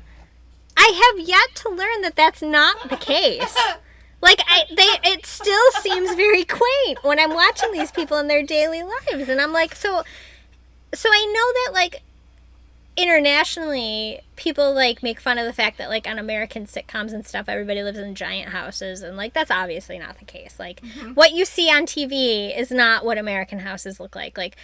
[0.76, 3.56] i have yet to learn that that's not the case
[4.22, 8.42] like I, they, it still seems very quaint when I'm watching these people in their
[8.42, 10.02] daily lives, and I'm like, so,
[10.92, 12.02] so I know that like
[12.96, 17.48] internationally, people like make fun of the fact that like on American sitcoms and stuff,
[17.48, 20.56] everybody lives in giant houses, and like that's obviously not the case.
[20.58, 21.12] Like mm-hmm.
[21.12, 24.36] what you see on TV is not what American houses look like.
[24.36, 24.56] Like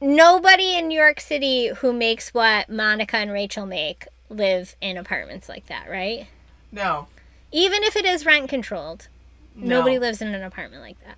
[0.00, 5.48] nobody in New York City who makes what Monica and Rachel make live in apartments
[5.48, 6.26] like that, right?
[6.72, 7.08] No.
[7.52, 9.08] even if it is rent controlled
[9.56, 9.78] No.
[9.78, 11.16] nobody lives in an apartment like that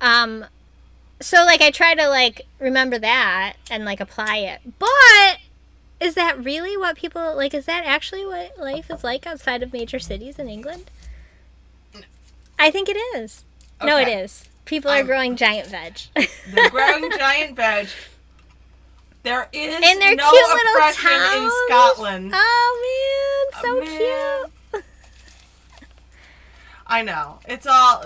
[0.00, 0.44] um
[1.20, 5.38] so like i try to like remember that and like apply it but
[6.00, 9.72] is that really what people like is that actually what life is like outside of
[9.72, 10.90] major cities in england
[12.58, 13.44] I think it is.
[13.80, 14.48] No, it is.
[14.64, 15.96] People are I'm- growing giant veg.
[16.52, 17.86] They're growing giant veg.
[19.28, 21.42] There is and they're no cute little oppression towns.
[21.44, 22.30] in Scotland.
[22.34, 24.50] Oh man, so Oh, man.
[24.72, 24.84] cute.
[26.86, 27.38] I know.
[27.46, 28.04] It's all.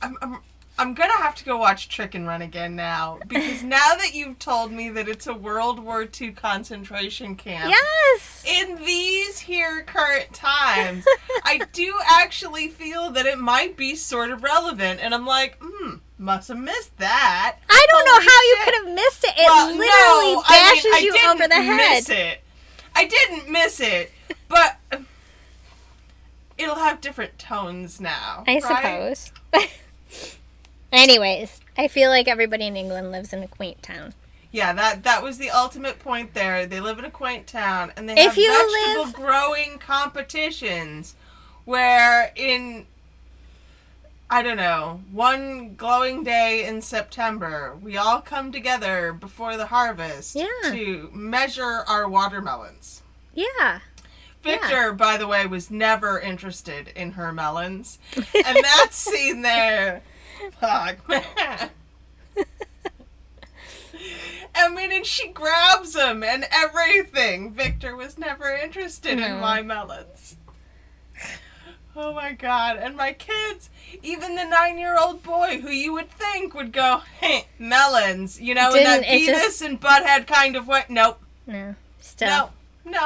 [0.00, 0.38] I'm, I'm,
[0.78, 4.70] I'm gonna have to go watch Chicken Run again now because now that you've told
[4.70, 7.68] me that it's a World War II concentration camp.
[7.70, 8.44] Yes.
[8.46, 11.04] In these here current times,
[11.42, 15.94] I do actually feel that it might be sort of relevant, and I'm like, hmm,
[16.18, 17.56] must have missed that.
[17.68, 19.34] I don't know Holy how you could have missed it.
[19.36, 21.94] It Well, literally no, I bashes mean, I you didn't over the head.
[21.94, 22.40] Miss it.
[22.94, 24.12] I didn't miss it,
[24.48, 24.76] but
[26.58, 28.44] it'll have different tones now.
[28.46, 29.16] I right?
[29.16, 29.32] suppose.
[30.92, 34.14] Anyways, I feel like everybody in England lives in a quaint town.
[34.50, 36.64] Yeah, that that was the ultimate point there.
[36.66, 41.14] They live in a quaint town and they If have vegetable live- growing competitions
[41.66, 42.86] where in
[44.30, 50.34] I don't know, one glowing day in September, we all come together before the harvest
[50.36, 50.44] Yeah.
[50.70, 53.02] to measure our watermelons.
[53.34, 53.80] Yeah.
[54.42, 57.98] Victor, by the way, was never interested in her melons.
[58.16, 60.02] And that scene there,
[60.60, 61.70] fuck, man.
[64.54, 67.52] I mean, and she grabs him and everything.
[67.52, 70.36] Victor was never interested in my melons.
[72.00, 72.76] Oh my god.
[72.76, 73.70] And my kids,
[74.04, 78.54] even the nine year old boy who you would think would go, hey, melons, you
[78.54, 80.84] know, in that Beavis just- and Butthead kind of way.
[80.88, 81.20] Nope.
[81.46, 81.74] No.
[82.00, 82.52] Still.
[82.84, 82.90] No.
[82.92, 83.00] No.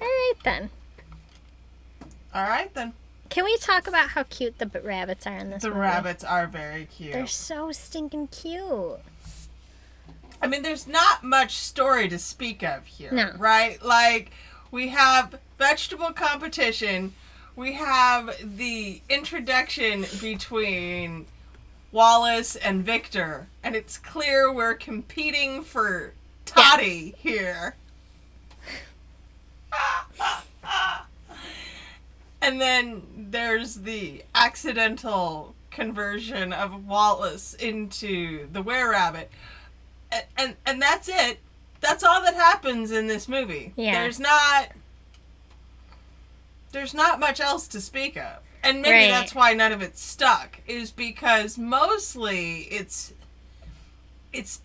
[0.00, 0.70] All right then.
[2.32, 2.92] All right then.
[3.28, 5.80] Can we talk about how cute the rabbits are in this The movie?
[5.80, 7.12] rabbits are very cute.
[7.12, 9.00] They're so stinking cute.
[10.40, 13.32] I mean, there's not much story to speak of here, No.
[13.36, 13.82] right?
[13.82, 14.30] Like,
[14.70, 17.14] we have vegetable competition,
[17.56, 21.26] we have the introduction between
[21.90, 26.12] Wallace and Victor, and it's clear we're competing for
[26.44, 27.76] Toddy here.
[32.42, 39.30] and then there's the accidental conversion of Wallace into the were rabbit.
[40.12, 41.40] And, and and that's it.
[41.80, 43.72] That's all that happens in this movie.
[43.76, 44.00] Yeah.
[44.00, 44.68] There's not
[46.72, 48.38] there's not much else to speak of.
[48.62, 49.08] And maybe Right.
[49.10, 53.12] that's why none of it stuck is because mostly it's
[54.32, 54.60] it's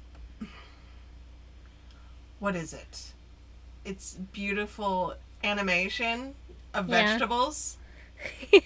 [2.39, 3.11] what is it?
[3.85, 6.33] It's beautiful animation
[6.73, 7.11] of Yeah.
[7.13, 7.77] vegetables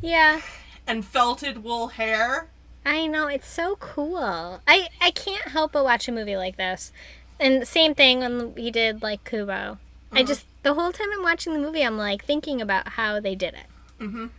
[0.00, 0.40] Yeah.
[0.86, 2.48] and felted wool hair.
[2.84, 4.60] I know it's so cool.
[4.66, 6.92] I I can't help but watch a movie like this.
[7.38, 9.78] And same thing when we did like Kubo.
[10.12, 10.22] I Uh-huh.
[10.24, 13.54] just the whole time I'm watching the movie, I'm like thinking about how they did
[13.54, 13.66] it.
[14.04, 14.30] Mhm.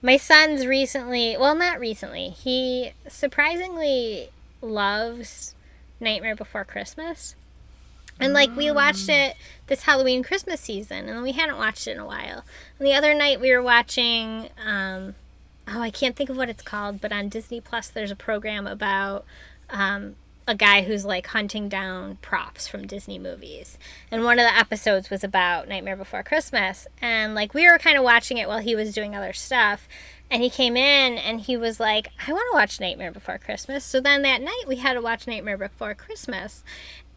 [0.00, 2.28] My son's recently, well, not recently.
[2.30, 4.30] He surprisingly
[4.62, 5.54] loves
[6.00, 7.34] Nightmare Before Christmas.
[8.20, 9.36] And like we watched it
[9.68, 12.44] this Halloween Christmas season, and we hadn't watched it in a while.
[12.78, 15.14] And the other night we were watching, um,
[15.68, 18.66] oh, I can't think of what it's called, but on Disney Plus there's a program
[18.66, 19.24] about
[19.70, 20.16] um,
[20.48, 23.78] a guy who's like hunting down props from Disney movies.
[24.10, 26.88] And one of the episodes was about Nightmare Before Christmas.
[27.02, 29.86] And like we were kind of watching it while he was doing other stuff.
[30.30, 33.84] And he came in and he was like, I want to watch Nightmare Before Christmas.
[33.84, 36.64] So then that night we had to watch Nightmare Before Christmas.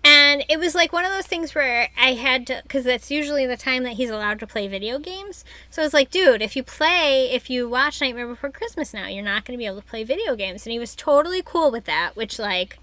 [0.03, 3.45] And it was like one of those things where I had to, because that's usually
[3.45, 5.45] the time that he's allowed to play video games.
[5.69, 9.07] So I was like, dude, if you play, if you watch Nightmare Before Christmas now,
[9.07, 10.65] you're not going to be able to play video games.
[10.65, 12.79] And he was totally cool with that, which, like,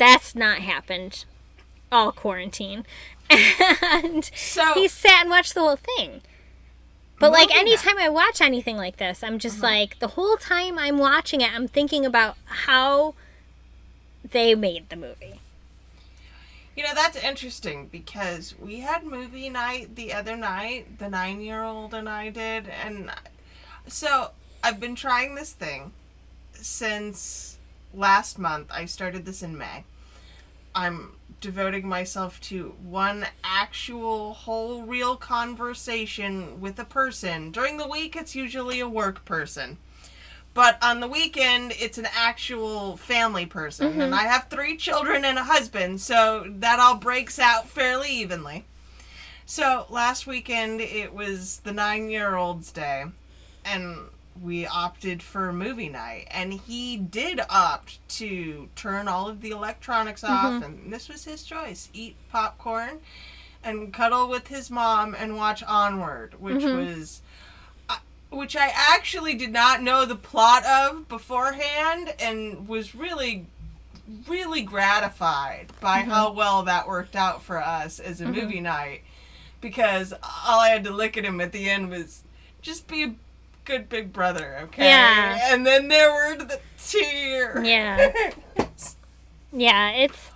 [0.00, 1.26] that's not happened
[1.92, 2.84] all quarantine.
[3.82, 6.22] And So he sat and watched the whole thing.
[7.20, 9.72] But like anytime I watch anything like this, I'm just uh-huh.
[9.72, 13.14] like the whole time I'm watching it, I'm thinking about how
[14.28, 15.40] they made the movie.
[16.74, 21.62] You know, that's interesting because we had movie night the other night, the nine year
[21.62, 22.68] old and I did.
[22.68, 23.10] And
[23.86, 24.30] so
[24.64, 25.92] I've been trying this thing
[26.54, 27.58] since
[27.94, 28.70] last month.
[28.72, 29.84] I started this in May.
[30.74, 37.50] I'm devoting myself to one actual, whole, real conversation with a person.
[37.50, 39.78] During the week, it's usually a work person.
[40.52, 43.86] But on the weekend, it's an actual family person.
[43.86, 44.14] And mm-hmm.
[44.14, 48.64] I have three children and a husband, so that all breaks out fairly evenly.
[49.46, 53.04] So last weekend, it was the nine year old's day,
[53.64, 53.98] and
[54.40, 56.26] we opted for movie night.
[56.30, 60.62] And he did opt to turn all of the electronics off, mm-hmm.
[60.62, 63.00] and this was his choice eat popcorn
[63.62, 66.78] and cuddle with his mom and watch Onward, which mm-hmm.
[66.78, 67.22] was.
[67.88, 67.98] I,
[68.30, 73.46] which I actually did not know the plot of beforehand and was really
[74.28, 76.10] really gratified by Mm-hmm.
[76.10, 78.40] how well that worked out for us as a mm-hmm.
[78.40, 79.02] movie night
[79.60, 82.22] because all I had to look at him at the end was
[82.62, 83.14] just be a
[83.70, 84.84] good big brother, okay?
[84.84, 85.52] Yeah.
[85.52, 87.66] And then there were the tears.
[87.66, 88.12] Yeah.
[89.52, 90.30] Yeah, it's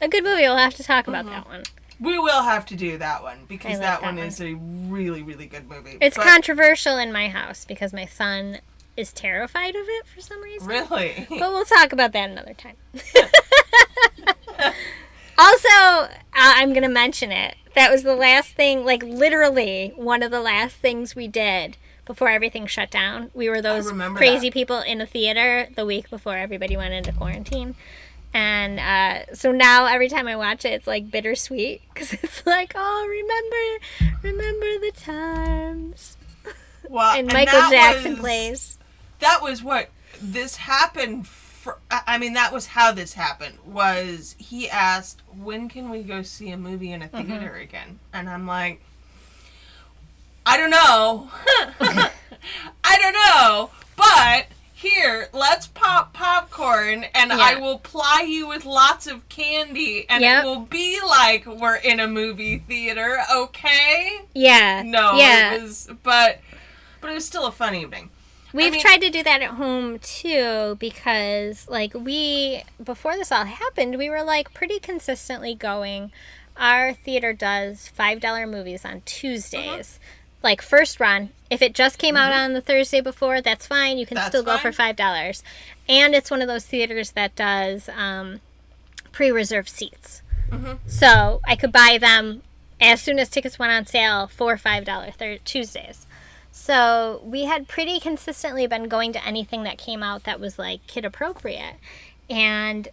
[0.00, 0.42] a good movie.
[0.42, 1.34] We'll have to talk about Mm-hmm.
[1.34, 1.62] that one.
[1.98, 4.26] we will have to do that one because like that, that one, one.
[4.26, 5.98] is a really really good movie.
[6.00, 8.58] It's But- controversial in my house because my son
[8.96, 10.68] is terrified of it for some reason.
[10.68, 11.26] Really?
[11.28, 12.76] But we'll talk about that another time.
[15.40, 17.56] also, uh, I'm going to mention it.
[17.74, 22.28] That was the last thing, like literally one of the last things we did before
[22.28, 23.30] everything shut down.
[23.34, 24.54] We were those crazy that.
[24.54, 27.76] people in a theater the week before everybody went into quarantine.
[28.34, 32.72] And uh, so now every time I watch it, it's like bittersweet because it's like,
[32.74, 36.16] oh, remember, remember the times.
[36.88, 38.78] Well, And Michael that Jackson was- plays.
[39.20, 41.26] That was what this happened.
[41.60, 43.58] For, I mean, that was how this happened.
[43.66, 47.28] Was he asked, "When can we go see a movie in a Mm-hmm.
[47.28, 48.80] theater again?" And I'm like,
[50.46, 51.28] "I don't know.
[52.84, 59.06] I don't know, but." Here, let's pop popcorn and I will ply you with lots
[59.06, 60.42] of candy and Yep.
[60.42, 64.22] it will be like we're in a movie theater, okay?
[64.34, 64.82] Yeah.
[64.82, 65.52] No, Yeah.
[65.56, 66.40] it was but
[67.02, 68.08] but it was still a fun evening.
[68.52, 73.44] We've mean- tried to do that at home too because, like, we, before this all
[73.44, 76.12] happened, we were like pretty consistently going.
[76.56, 79.98] Our theater does $5 movies on Tuesdays.
[80.00, 80.16] Uh-huh.
[80.42, 81.30] Like, first run.
[81.50, 83.98] If it just came out on the Thursday before, that's fine.
[83.98, 84.24] You can Mm-hmm.
[84.24, 85.42] That's still go for $5.
[85.88, 88.40] And it's one of those theaters that does um,
[89.12, 90.22] pre reserved seats.
[90.50, 90.74] Mm-hmm.
[90.86, 92.42] So I could buy them
[92.80, 96.06] as soon as tickets went on sale for $5 thir- Tuesdays.
[96.70, 100.86] So we had pretty consistently been going to anything that came out that was like
[100.86, 101.74] kid appropriate.
[102.30, 102.86] And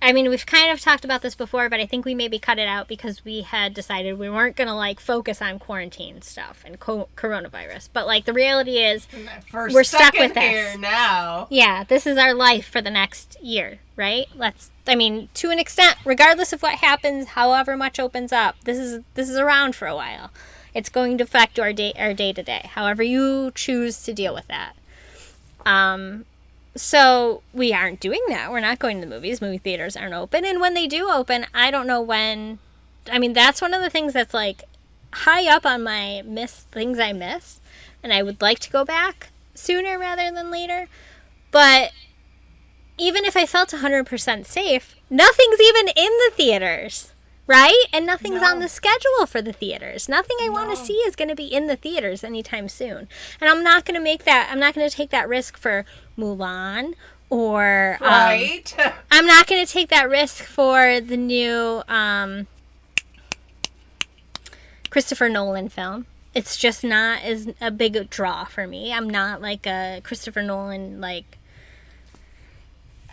[0.00, 2.60] I mean, we've kind of talked about this before, but I think we maybe cut
[2.60, 6.62] it out because we had decided we weren't going to like focus on quarantine stuff
[6.64, 7.88] and co- coronavirus.
[7.92, 9.08] But like the reality is,
[9.52, 10.44] We're stuck with this.
[10.44, 11.48] here now.
[11.50, 14.26] yeah, this is our life for the next year, right?
[14.36, 18.78] Let's I mean, to an extent, regardless of what happens, however much opens up, this
[18.78, 20.30] is this is around for a while.
[20.74, 24.34] It's going to affect our day our day to day, however you choose to deal
[24.34, 24.74] with that.
[25.64, 26.24] Um
[26.76, 28.50] so we aren't doing that.
[28.50, 29.40] We're not going to the movies.
[29.40, 30.44] Movie theaters aren't open.
[30.44, 32.58] And when they do open, I don't know when
[33.10, 34.64] I mean, that's one of the things that's like
[35.12, 37.60] high up on my miss things I miss.
[38.02, 40.88] And I would like to go back sooner rather than later.
[41.50, 41.92] But
[42.98, 47.12] even if I felt 100% safe, nothing's even in the theaters,
[47.46, 47.84] right?
[47.92, 48.48] And nothing's No.
[48.48, 50.08] on the schedule for the theaters.
[50.08, 53.08] Nothing I want to see is going to be in the theaters anytime soon.
[53.40, 55.84] And I'm not going to make that, I'm not going to take that risk for
[56.18, 56.94] Mulan
[57.30, 57.98] or.
[58.00, 58.76] um, Right?
[59.10, 62.46] I'm not going to take that risk for the new um,
[64.90, 66.06] Christopher Nolan film.
[66.34, 68.92] It's just not as a big draw for me.
[68.92, 71.38] I'm not like a Christopher Nolan like.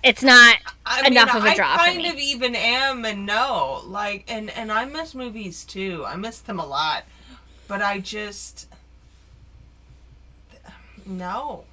[0.03, 3.81] It's not I enough mean, of a draw I kind of even am and no.
[3.85, 6.03] Like and and I miss movies too.
[6.07, 7.03] I miss them a lot.
[7.67, 8.67] But I just
[11.05, 11.65] no.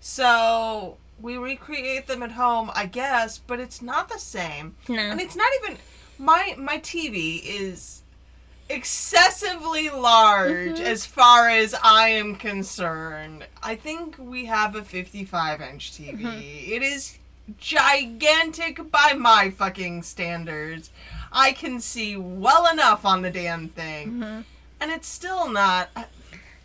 [0.00, 4.74] So we recreate them at home, I guess, but it's not the same.
[4.88, 4.98] No.
[4.98, 5.78] And it's not even
[6.18, 8.02] my my TV is
[8.68, 10.84] excessively large Mm-hmm.
[10.84, 13.46] as far as I am concerned.
[13.62, 16.18] I think we have a 55 inch TV.
[16.20, 16.72] Mm-hmm.
[16.72, 17.18] It is
[17.58, 20.90] gigantic by my fucking standards.
[21.32, 24.22] I can see well enough on the damn thing.
[24.80, 25.88] And it's still not.
[25.96, 26.10] I, I, don't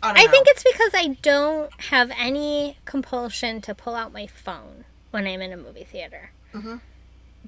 [0.00, 0.16] Mm-hmm.
[0.16, 0.30] I know.
[0.30, 5.40] think it's because I don't have any compulsion to pull out my phone when I'm
[5.40, 6.30] in a movie theater.
[6.54, 6.80] Mhm.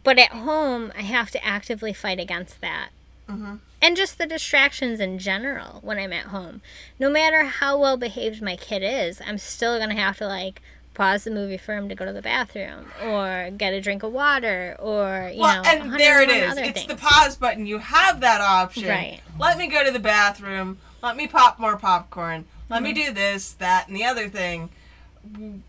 [0.03, 2.89] But at home, I have to actively fight against that.
[3.29, 3.61] Mhm.
[3.83, 6.61] And just the distractions in general when I'm at home.
[6.99, 10.61] No matter how well behaved my kid is, I'm still going to have to, like,
[10.95, 14.13] pause the movie for him to go to the bathroom or get a drink of
[14.13, 16.53] water or, you Well, know, and there it is 101 is.
[16.53, 17.67] other It's the pause button.
[17.67, 18.89] You have that option.
[18.89, 19.21] Right.
[19.39, 20.79] Let me go to the bathroom.
[21.03, 22.45] Let me pop more popcorn.
[22.69, 23.07] Let me Mm-hmm.
[23.09, 24.71] do this, that, and the other thing.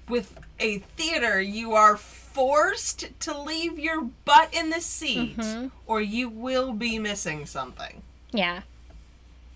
[0.07, 5.67] With a theater, you are forced to leave your butt in the seat, Mm-hmm.
[5.87, 8.01] or you will be missing something.
[8.31, 8.61] Yeah.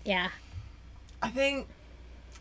[0.04, 0.28] Yeah.
[1.22, 1.66] I think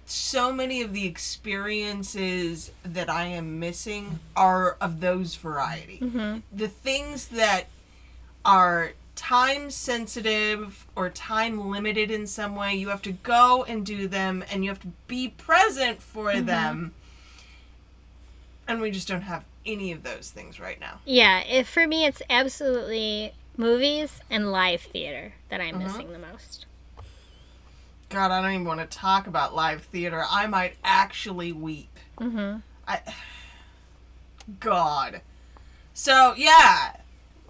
[0.05, 5.99] so many of the experiences that I am missing are of those variety.
[6.01, 6.39] Mm-hmm.
[6.53, 7.65] The things that
[8.43, 12.75] are time sensitive or time limited in some way.
[12.75, 16.45] You have to go and do them and you have to be present for Mm-hmm.
[16.45, 16.93] them.
[18.67, 20.99] And we just don't have any of those things right now.
[21.05, 26.64] Yeah, it, for me, it's absolutely movies and live theater that I'm missing the most.
[28.15, 30.23] God, I don't even want to talk about live theater.
[30.31, 31.99] I might actually weep.
[32.17, 32.59] Mm-hmm.
[32.87, 33.01] I
[34.61, 35.19] God.
[35.93, 36.95] So, yeah.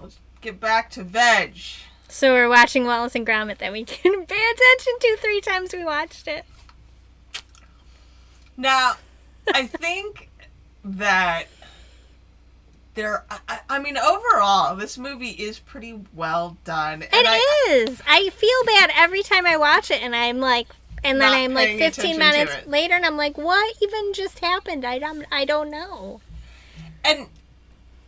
[0.02, 1.60] Let's get back to veg.
[2.08, 5.86] So we're watching Wallace and Gromit that we can pay attention to three times we
[5.86, 6.46] watched it.
[8.58, 8.94] Now,
[9.54, 10.32] I think
[10.84, 11.44] that
[12.96, 13.24] there.
[13.30, 17.04] I- I, mean, overall, this movie is pretty well done.
[17.04, 18.02] And It is.
[18.08, 20.68] I, I feel bad every time I watch it, and I'm like,
[21.04, 24.84] and then I'm like 15 minutes later, and I'm like, what even just happened?
[24.86, 26.22] I don't, I don't know.
[27.04, 27.28] And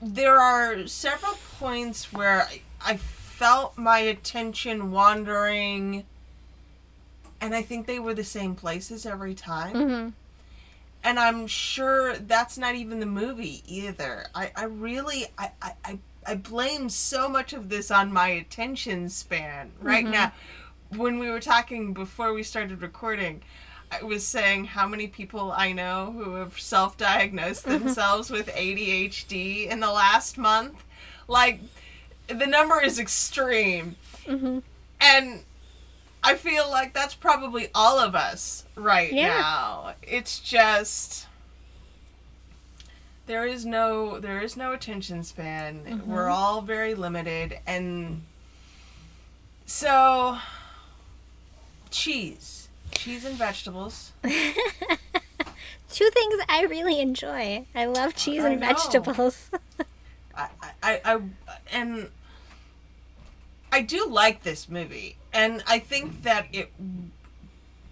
[0.02, 6.06] there are several points where I, I felt my attention wandering,
[7.40, 9.76] and I think they were the same places every time.
[9.76, 10.10] Mm-hmm.
[11.04, 14.28] And I'm sure that's not even the movie either.
[14.36, 19.72] I, I really I, I, I, blame so much of this on my attention span
[19.82, 20.34] right now.
[20.95, 23.41] When we were talking before we started recording,
[23.91, 29.68] I was saying how many people I know who have self diagnosed themselves with ADHD
[29.68, 30.84] in the last month.
[31.28, 31.62] Like
[32.28, 33.95] the number is extreme.
[34.26, 34.60] Mm-hmm.
[35.00, 35.43] And
[36.28, 39.28] I feel like that's probably all of us right Yeah.
[39.30, 39.94] now.
[40.04, 41.26] It's just
[43.28, 45.84] there is no there is no attention span.
[45.86, 46.12] Mm-hmm.
[46.12, 48.24] We're all very limited and
[49.66, 50.38] so
[51.90, 52.70] cheese.
[52.92, 54.12] Cheese and vegetables.
[54.24, 57.66] Two things I really enjoy.
[57.76, 58.68] I love cheese and know.
[58.68, 59.50] vegetables.
[60.36, 60.50] I,
[60.84, 61.20] I, I,
[61.72, 62.10] and
[63.72, 66.72] I do like this movie, and I think that it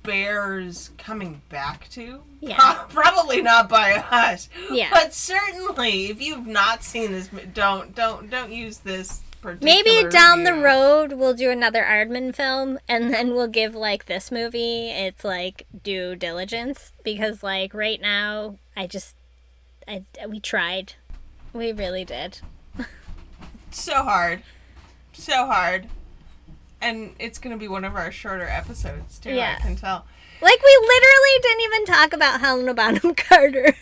[0.03, 2.21] bears coming back to.
[2.39, 2.85] Yeah.
[2.89, 4.49] Pro- probably not by us.
[4.71, 4.89] Yeah.
[4.91, 9.21] But certainly, if you've not seen this, don't don't don't use this.
[9.61, 14.31] Maybe down the road we'll do another Aardman film and then we'll give like this
[14.31, 19.13] movie its like due diligence because like right now I just
[19.87, 20.93] I we tried.
[21.53, 22.39] We really did.
[23.71, 24.41] So hard,
[25.11, 25.87] so hard,
[26.81, 29.31] and it's gonna be one of our shorter episodes too.
[29.33, 29.55] Yeah.
[29.59, 30.05] I can tell.
[30.41, 33.73] Like we literally didn't even talk about Helena Bonham Carter.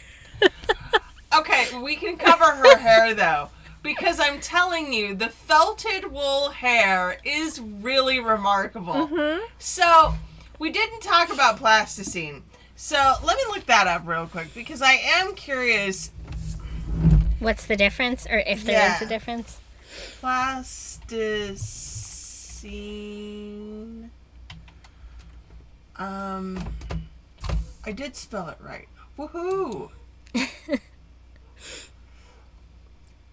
[1.36, 3.50] Okay, we can cover her hair though.
[3.82, 8.94] Because I'm telling you, the felted wool hair is really remarkable.
[8.94, 9.44] Mm-hmm.
[9.60, 10.14] So,
[10.58, 12.44] we didn't talk about plasticine.
[12.78, 16.12] So, let me look that up real quick because I am curious.
[17.40, 19.06] What's the difference or if there is Yeah.
[19.06, 19.60] a difference?
[20.22, 21.83] Plasticine.
[25.98, 26.64] Um,
[27.86, 28.88] I did spell it right.
[29.18, 29.92] Woohoo!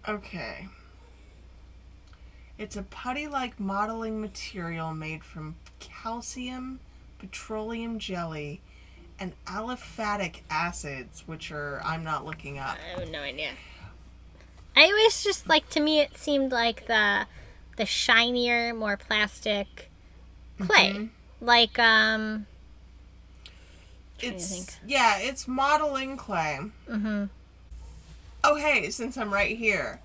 [0.08, 0.68] okay.
[2.58, 6.80] It's a putty like modeling material made from calcium,
[7.18, 8.60] petroleum jelly,
[9.18, 12.76] and aliphatic acids, which are, I'm not looking up.
[12.94, 13.52] I have no idea.
[14.76, 17.26] I always just like to me it seemed like the
[17.80, 19.90] the shinier, more plastic
[20.60, 20.90] clay.
[20.92, 21.08] Mhm.
[21.40, 22.46] Like um
[24.20, 24.68] It's think.
[24.86, 26.58] yeah, it's modeling clay.
[26.86, 27.30] mhm.
[28.44, 30.00] Oh hey, since I'm right here,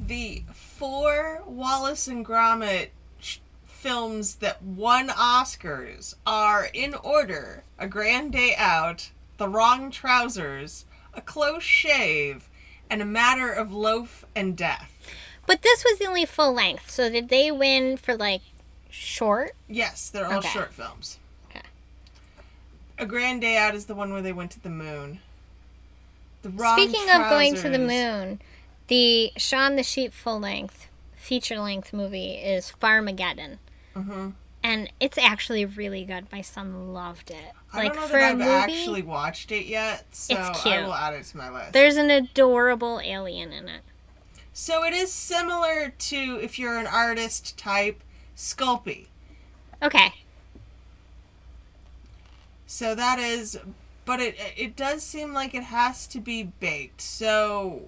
[0.00, 2.88] the four Wallace and Gromit
[3.20, 10.86] sh- films that won Oscars are in order: A Grand Day Out, The Wrong Trousers,
[11.12, 12.48] A Close Shave,
[12.88, 14.92] and A Matter of Loaf and Death.
[15.48, 16.90] But this was the only full length.
[16.90, 18.42] So did they win for like
[18.90, 19.52] short?
[19.66, 20.48] Yes, they're all Okay.
[20.50, 21.18] short films.
[21.50, 21.62] Okay.
[22.98, 25.20] A Grand Day Out is the one where they went to the moon.
[26.42, 28.40] The Wrong Speaking of going to the Trousers- moon,
[28.88, 30.86] the Shaun the Sheep full length
[31.16, 33.56] feature length movie is Farmageddon.
[33.96, 34.34] Mhm.
[34.62, 36.30] And it's actually really good.
[36.30, 37.52] My son loved it.
[37.72, 40.58] I Like don't know for that a I've movie, actually watched it yet, so It's
[40.58, 40.84] I cute.
[40.84, 41.72] will add it to my list.
[41.72, 43.82] there's an adorable alien in it.
[44.60, 48.02] So it is similar to if you're an artist type
[48.36, 49.06] Sculpey.
[49.80, 50.12] Okay.
[52.66, 53.56] So that is
[54.04, 57.00] but it it does seem like it has to be baked.
[57.00, 57.82] So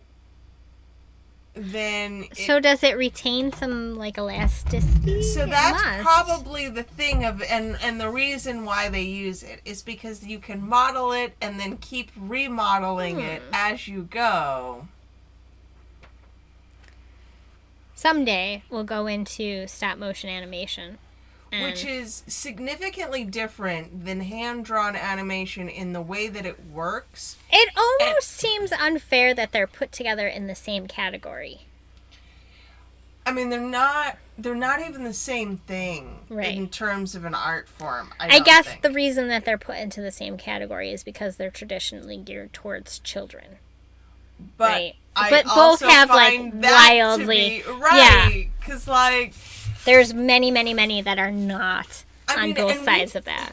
[1.55, 5.23] then it, so does it retain some like elasticity?
[5.25, 9.83] so that's probably the thing of and and the reason why they use it is
[9.83, 13.55] because you can model it and then keep remodeling it Hmm.
[13.55, 14.87] as you go.
[18.01, 20.97] Someday we'll go into stop motion animation.
[21.53, 27.37] which is significantly different than hand drawn animation in the way that it works.
[27.53, 31.63] It almost seems unfair that they're put together in the same category.
[33.27, 36.57] I mean, they're not they're not even the same thing Right.
[36.57, 38.13] in terms of an art form.
[38.19, 38.81] I, I guess think.
[38.83, 42.99] the reason that they're put into the same category is because they're traditionally geared towards
[43.01, 43.59] children.
[44.57, 44.95] But right.
[45.17, 49.35] I But both have, like, wildly- be- right because like
[49.85, 53.53] There's many, many, many that are not I on mean, both sides of that.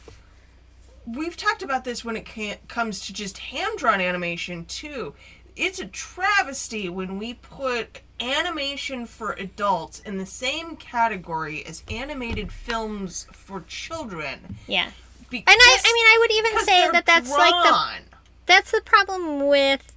[1.06, 2.28] we've talked about this when it
[2.68, 5.14] comes to just hand drawn animation too.
[5.56, 12.52] It's a travesty when we put animation for adults in the same category as animated
[12.52, 14.58] films for children.
[14.68, 14.92] Yeah.
[15.30, 18.16] Because, And I, I mean, I would even say that that's like the
[18.46, 19.94] that's the problem with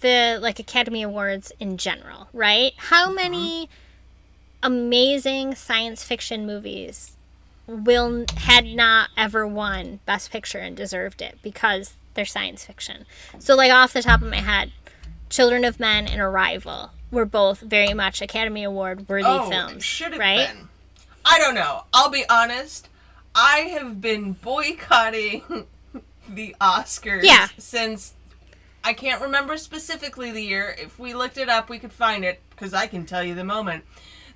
[0.00, 2.72] the like Academy Awards in general, right?
[2.76, 3.12] How uh-huh.
[3.12, 3.68] many
[4.62, 7.16] amazing science fiction movies
[7.66, 13.04] will had not ever won Best Picture and deserved it because they're science fiction.
[13.38, 14.72] So like off the top of my head,
[15.30, 20.12] Children of Men and Arrival were both very much Academy Award worthy oh, films, should
[20.12, 20.48] have right?
[20.48, 20.68] been.
[21.24, 21.84] I don't know.
[21.92, 22.88] I'll be honest.
[23.34, 25.42] I have been boycotting
[26.28, 27.48] the Oscars Yeah.
[27.58, 28.14] since
[28.88, 30.74] I can't remember specifically the year.
[30.78, 33.44] If we looked it up, we could find it because I can tell you the
[33.44, 33.84] moment.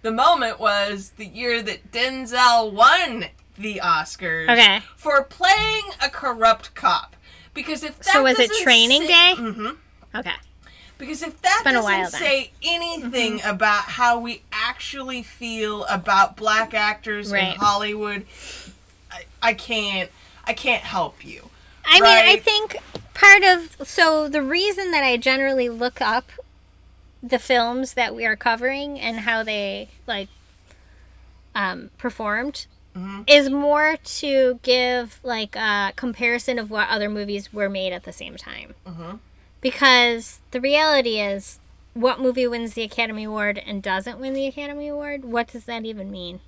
[0.02, 3.26] The moment was the year that Denzel won
[3.56, 4.82] the Oscars Okay.
[4.94, 7.16] for playing a corrupt cop.
[7.54, 9.34] Because if that So was it Training say- Day?
[9.38, 9.76] Mhm.
[10.14, 10.34] Okay.
[10.98, 13.48] Because if that doesn't say anything Mm-hmm.
[13.48, 17.54] about how we actually feel about black actors Right.
[17.54, 18.26] in Hollywood,
[19.10, 20.10] I, I can't
[20.44, 21.48] I can't help you.
[21.86, 22.76] I mean, I think
[23.14, 26.30] part of so the reason that I generally look up
[27.22, 30.28] the films that we are covering and how they like
[31.54, 33.22] um, performed Mm-hmm.
[33.26, 38.12] is more to give like a comparison of what other movies were made at the
[38.12, 38.74] same time.
[38.86, 39.18] Mhm.
[39.62, 41.58] Because the reality is,
[41.94, 45.24] what movie wins the Academy Award and doesn't win the Academy Award?
[45.24, 46.40] What does that even mean?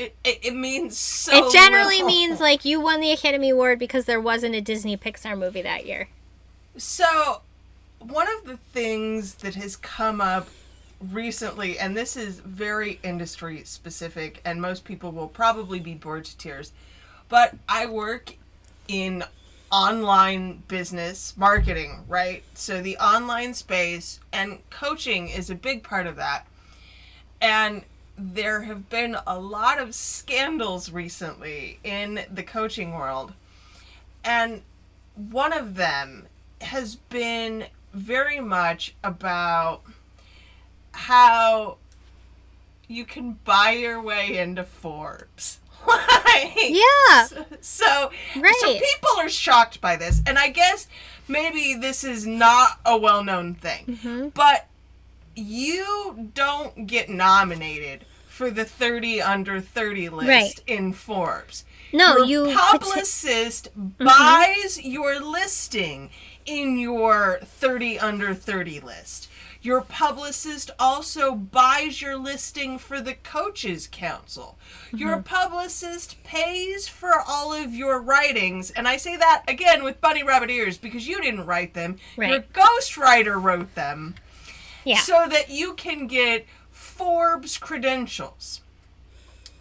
[0.00, 2.06] It, it, it means so it generally little.
[2.06, 5.84] means like you won the Academy Award because there wasn't a Disney Pixar movie that
[5.84, 6.08] year.
[6.78, 7.42] So,
[7.98, 10.48] one of the things that has come up
[11.02, 16.36] recently, and this is very industry specific, and most people will probably be bored to
[16.38, 16.72] tears,
[17.28, 18.36] but I work
[18.88, 19.22] in
[19.70, 22.42] online business marketing, right?
[22.54, 26.46] So, the online space and coaching is a big part of that.
[27.42, 27.82] And
[28.20, 33.32] there have been a lot of scandals recently in the coaching world.
[34.22, 34.62] And
[35.14, 36.26] one of them
[36.60, 39.82] has been very much about
[40.92, 41.78] how
[42.88, 45.60] you can buy your way into Forbes.
[45.86, 47.24] like, Yeah.
[47.26, 48.54] So, so, Right.
[48.60, 50.86] so people are shocked by this, and I guess
[51.26, 54.28] maybe this is not a well-known thing, Mm-hmm.
[54.28, 54.66] but
[55.36, 58.04] you don't get nominated
[58.40, 60.60] for the 30 under 30 list Right.
[60.66, 61.66] in Forbes.
[61.92, 63.68] No, Your you publicist
[63.98, 66.08] buys your listing
[66.46, 69.28] in your 30 under 30 list.
[69.60, 74.56] Your publicist also buys your listing for the coaches council.
[74.90, 75.22] Your Mm-hmm.
[75.24, 80.48] publicist pays for all of your writings, and I say that again with bunny rabbit
[80.48, 81.96] ears because you didn't write them.
[82.16, 84.14] Your ghostwriter wrote them
[84.82, 84.96] yeah.
[85.00, 86.46] so that you can get
[87.00, 88.60] Forbes credentials.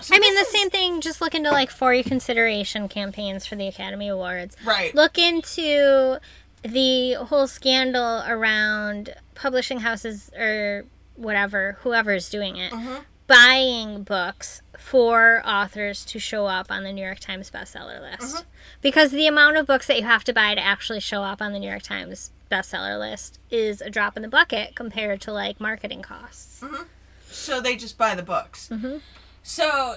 [0.01, 1.01] So I mean, the is- same thing.
[1.01, 4.55] Just look into like for your consideration campaigns for the Academy Awards.
[4.65, 4.93] Right.
[4.93, 6.19] Look into
[6.63, 10.85] the whole scandal around publishing houses or
[11.15, 12.95] whatever, whoever's doing it, Mm-hmm.
[13.27, 18.35] buying books for authors to show up on the New York Times bestseller list.
[18.37, 18.43] Mm-hmm.
[18.81, 21.51] Because the amount of books that you have to buy to actually show up on
[21.53, 25.59] the New York Times bestseller list is a drop in the bucket compared to like
[25.59, 26.63] marketing costs.
[27.31, 28.69] So they just buy the books.
[29.43, 29.95] So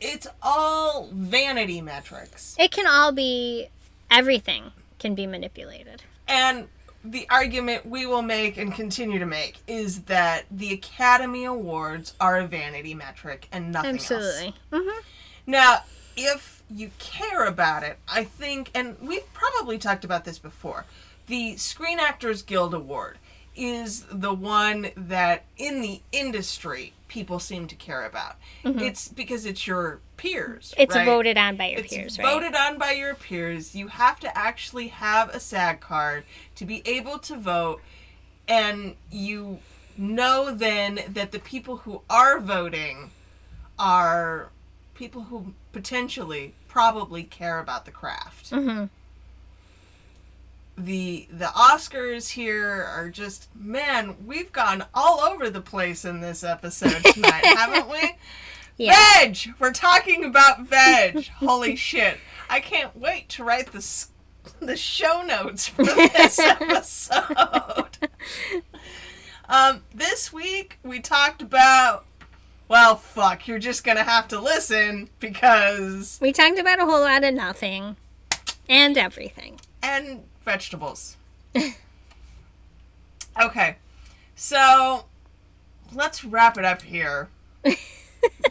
[0.00, 2.56] it's all vanity metrics.
[2.58, 3.68] It can all be
[4.10, 6.02] everything can be manipulated.
[6.28, 6.68] And
[7.04, 12.38] the argument we will make and continue to make is that the Academy Awards are
[12.38, 14.10] a vanity metric and nothing else.
[14.12, 14.54] Absolutely.
[14.72, 15.00] hmm
[15.46, 15.80] Now,
[16.16, 20.84] if you care about it, I think, and we've probably talked about this before,
[21.26, 23.18] the Screen Actors Guild Award
[23.54, 28.36] is the one that in the industry people seem to care about.
[28.64, 30.70] It's because it's your peers.
[30.72, 30.82] Mm-hmm.
[30.82, 31.04] It's right?
[31.04, 32.24] voted on by your It's peers, right?
[32.24, 33.74] It's voted on by your peers.
[33.74, 36.24] You have to actually have a SAG card
[36.54, 37.82] to be able to vote,
[38.48, 39.58] and you
[39.98, 43.10] know then that the people who are voting
[43.78, 44.48] are
[44.94, 48.50] people who potentially probably care about the craft.
[48.50, 48.88] Mhm.
[50.76, 56.42] The the Oscars here are just man, we've gone all over the place in this
[56.42, 58.16] episode tonight, haven't we?
[58.78, 58.96] Yeah.
[59.20, 59.38] Veg!
[59.58, 61.28] We're talking about veg.
[61.28, 62.18] Holy shit.
[62.48, 64.06] I can't wait to write the,
[64.60, 67.98] the show notes for this episode.
[69.48, 72.06] um, this week we talked about.
[72.68, 76.18] Well, fuck, you're just gonna have to listen because.
[76.22, 77.96] We talked about a whole lot of nothing
[78.68, 79.60] and everything.
[79.82, 81.16] And vegetables.
[83.40, 83.76] okay,
[84.34, 85.04] so
[85.92, 87.28] let's wrap it up here.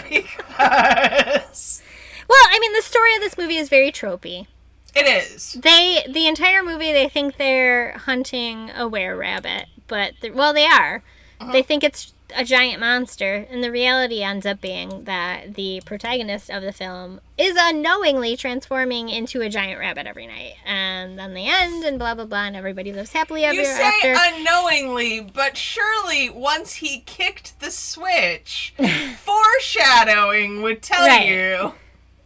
[0.10, 1.84] because.
[2.28, 4.48] Well, I mean, the story of this movie is very tropey.
[4.96, 5.54] It is.
[5.54, 11.02] They, the entire movie, they think they're hunting a were rabbit, but well, they are.
[11.40, 11.64] They uh-huh.
[11.64, 16.62] think it's a giant monster, and the reality ends up being that the protagonist of
[16.64, 21.84] the film is unknowingly transforming into a giant rabbit every night, and then they end,
[21.84, 24.16] and blah blah blah, and everybody lives happily ever You say after.
[24.18, 28.74] unknowingly, but surely once he kicked the switch,
[29.18, 31.28] foreshadowing would tell Right.
[31.28, 31.74] you.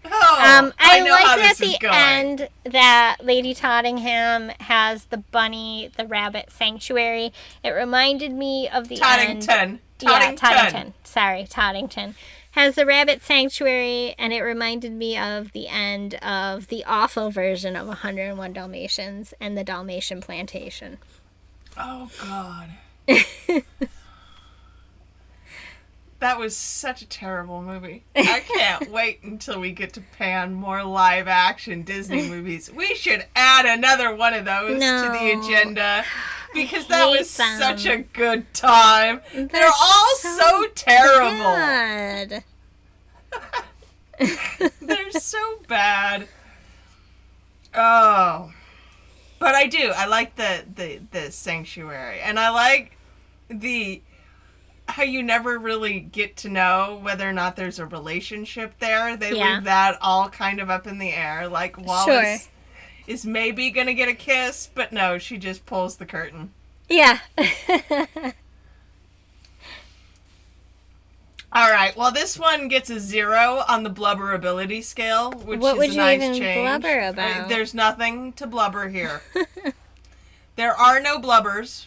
[0.07, 5.89] Oh, Um, I, know how like at the end that Lady Tottingham has the bunny,
[5.97, 7.33] the rabbit sanctuary.
[7.63, 9.81] It reminded me of the end.
[9.97, 10.31] Tottington.
[10.33, 10.71] Yeah, Tottington.
[10.71, 10.93] Tottington.
[11.03, 12.15] Sorry, Tottington.
[12.51, 17.75] Has the rabbit sanctuary, and it reminded me of the end of the awful version
[17.75, 20.97] of 101 Dalmatians and the Dalmatian plantation.
[21.77, 22.69] Oh God.
[26.25, 28.03] that was such a terrible movie.
[28.15, 32.71] I can't wait until we get to pan more live action Disney movies.
[32.71, 36.03] We should add another one of those to the agenda
[36.55, 37.59] because that was them.
[37.59, 39.21] such a good time.
[39.35, 42.41] They're, They're all so so, terrible.
[44.81, 46.27] They're so bad.
[47.75, 48.51] Oh.
[49.37, 49.91] But I do.
[49.95, 52.97] I like the the the sanctuary and I like
[53.47, 54.01] the
[54.87, 59.17] how you never really get to know whether or not there's a relationship there.
[59.17, 59.55] They Yeah.
[59.55, 61.47] leave that all kind of up in the air.
[61.47, 62.49] Like Wallace
[63.07, 66.51] is maybe going to get a kiss, but no, she just pulls the curtain.
[66.89, 67.19] Yeah.
[71.51, 71.95] All right.
[71.95, 75.93] Well, this one gets a zero on the blubberability scale, which What is would a
[75.93, 76.61] you nice even change.
[76.67, 77.47] blubber about?
[77.49, 79.21] There's nothing to blubber here.
[80.57, 81.85] there are no blubbers,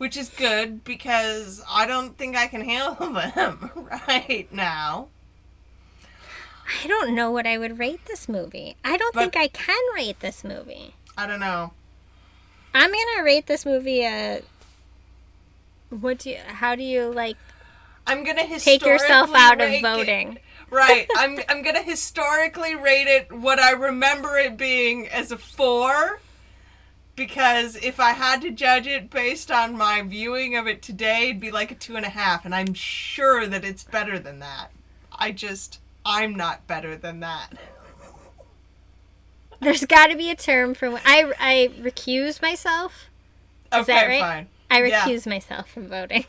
[0.00, 3.70] which is good because I don't think I can handle them
[4.08, 5.08] right now.
[6.82, 8.76] I don't know what I would rate this movie.
[8.82, 10.94] I don't But- think I can rate this movie.
[11.18, 11.72] I don't know.
[12.72, 14.40] I'm gonna rate this movie a.
[15.90, 16.38] What do you?
[16.46, 17.36] How do you like
[18.06, 20.38] I'm gonna take yourself out of rate it- voting?
[20.70, 21.08] Right.
[21.16, 26.20] I'm I'm gonna historically rate it what I remember it being as a four.
[27.20, 31.38] Because if I had to judge it based on my viewing of it today, it'd
[31.38, 34.68] be like a two and a half, and I'm sure that it's better than that.
[35.12, 37.48] I just I'm not better than that.
[39.60, 43.10] There's got to be a term for when I I recuse myself.
[43.70, 44.20] Okay, Is that right?
[44.22, 44.48] fine.
[44.70, 45.02] I Yeah.
[45.02, 46.24] recuse myself from voting.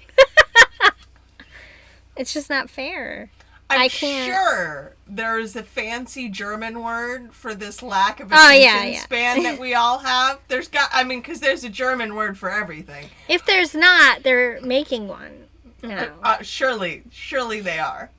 [2.17, 3.29] it's just not fair.
[3.71, 8.61] I'm I can't- sure there's a fancy German word for this lack of Oh, attention
[8.61, 8.99] yeah, yeah.
[8.99, 10.39] span that we all have.
[10.47, 13.09] There's got, I mean, because there's a German word for everything.
[13.27, 15.47] If there's not, they're making one.
[15.83, 16.11] No.
[16.23, 18.09] Uh, surely, surely they are.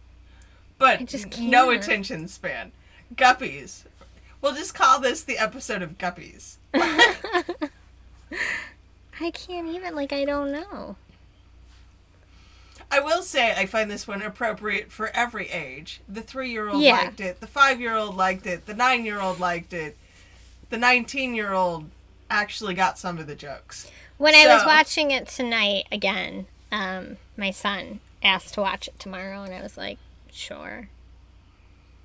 [0.79, 2.73] But just no attention span.
[3.15, 3.85] Guppies.
[4.41, 6.57] We'll just call this the episode of Guppies.
[9.21, 10.97] I can't even like I don't know.
[12.93, 16.03] I will say I find this one appropriate for every age.
[16.09, 16.99] The three year old Yeah.
[16.99, 19.97] liked it, the five year old liked it, the nine year old liked it,
[20.69, 21.91] the 19 year old
[22.31, 23.91] actually got some of the jokes.
[24.19, 29.43] When I was watching it tonight again, um, my son asked to watch it tomorrow,
[29.43, 29.99] and I was like,
[30.31, 30.89] sure.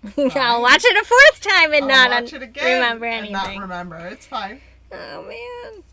[0.18, 3.28] I'll watch it a fourth time and I'll not watch un- it again remember and
[3.28, 3.34] anything.
[3.34, 3.98] not remember.
[4.08, 4.62] It's fine.
[4.92, 5.84] oh man.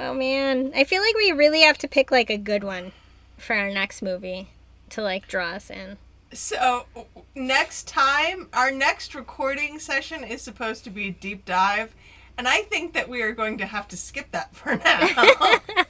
[0.00, 0.72] Oh man.
[0.74, 2.92] I feel like we really have to pick like a good one
[3.36, 4.50] for our next movie
[4.90, 5.98] to like draw us in.
[6.32, 6.86] So
[7.34, 11.94] next time, our next recording session is supposed to be a deep dive,
[12.36, 14.82] and I think that we are going to have to skip that for now.
[14.84, 15.84] I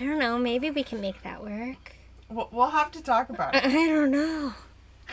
[0.00, 0.38] don't know.
[0.38, 1.96] Maybe we can make that work.
[2.28, 3.64] We'll- have to talk about I, it.
[3.66, 4.54] I don't know.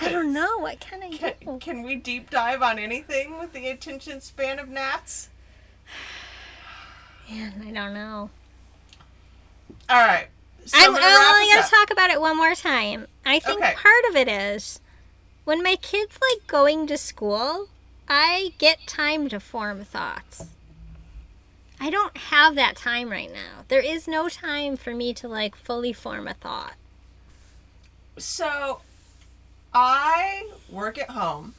[0.01, 0.60] I don't know.
[0.60, 1.57] What can I Can, do?
[1.60, 5.28] can we deep dive on anything with the attention span of gnats?
[7.30, 8.30] Man, I don't know.
[9.89, 10.30] All right.
[10.70, 13.07] So I'm, I'm I'm gonna wrap only going to talk about it one more time.
[13.26, 13.74] I think Okay.
[13.74, 14.80] part of it is
[15.43, 17.70] when my kids like going to school,
[18.07, 20.45] I get time to form thoughts.
[21.80, 23.63] I don't have that time right now.
[23.67, 26.74] There is no time for me to like fully form a thought.
[28.17, 28.82] So,
[29.74, 31.55] I work at home.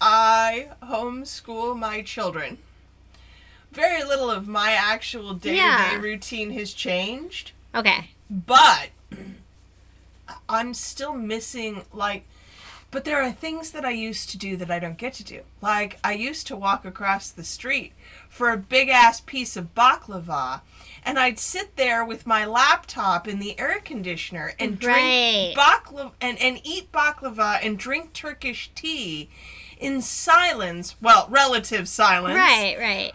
[0.00, 2.58] I homeschool my children.
[3.70, 8.10] Very little of my actual day to day routine has changed, Okay.
[8.30, 8.90] But
[10.48, 12.24] I'm still missing, like,
[12.90, 15.42] but there are things that I used to do that I don't get to do.
[15.60, 17.92] Like, I used to walk across the street
[18.28, 20.62] for a big ass piece of baklava,
[21.04, 25.54] and I'd sit there with my laptop in the air conditioner and Right.
[25.54, 29.28] drink baklava and, and eat baklava and drink Turkish tea
[29.78, 30.96] in silence.
[31.00, 32.36] Well, relative silence.
[32.36, 33.12] Right, right.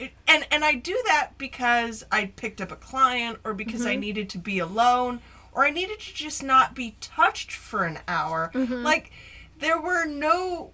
[0.00, 3.92] It- and and I do that because I picked up a client or because I
[3.92, 4.00] mm-hmm.
[4.00, 5.20] needed to be alone
[5.52, 8.50] or I needed to just not be touched for an hour.
[8.54, 8.82] Mm-hmm.
[8.82, 9.12] Like
[9.58, 10.70] there were no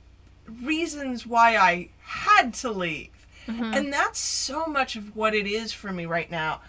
[0.48, 3.10] reasons why I had to leave.
[3.46, 3.74] Mm-hmm.
[3.74, 6.60] And that's so much of what it is for me right now.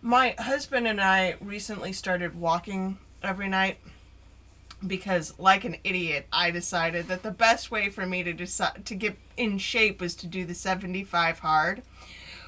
[0.00, 3.78] My husband and I recently started walking every night
[4.86, 8.94] because like an idiot I decided that the best way for me to decide to
[8.94, 11.82] get in shape was to do the 75 hard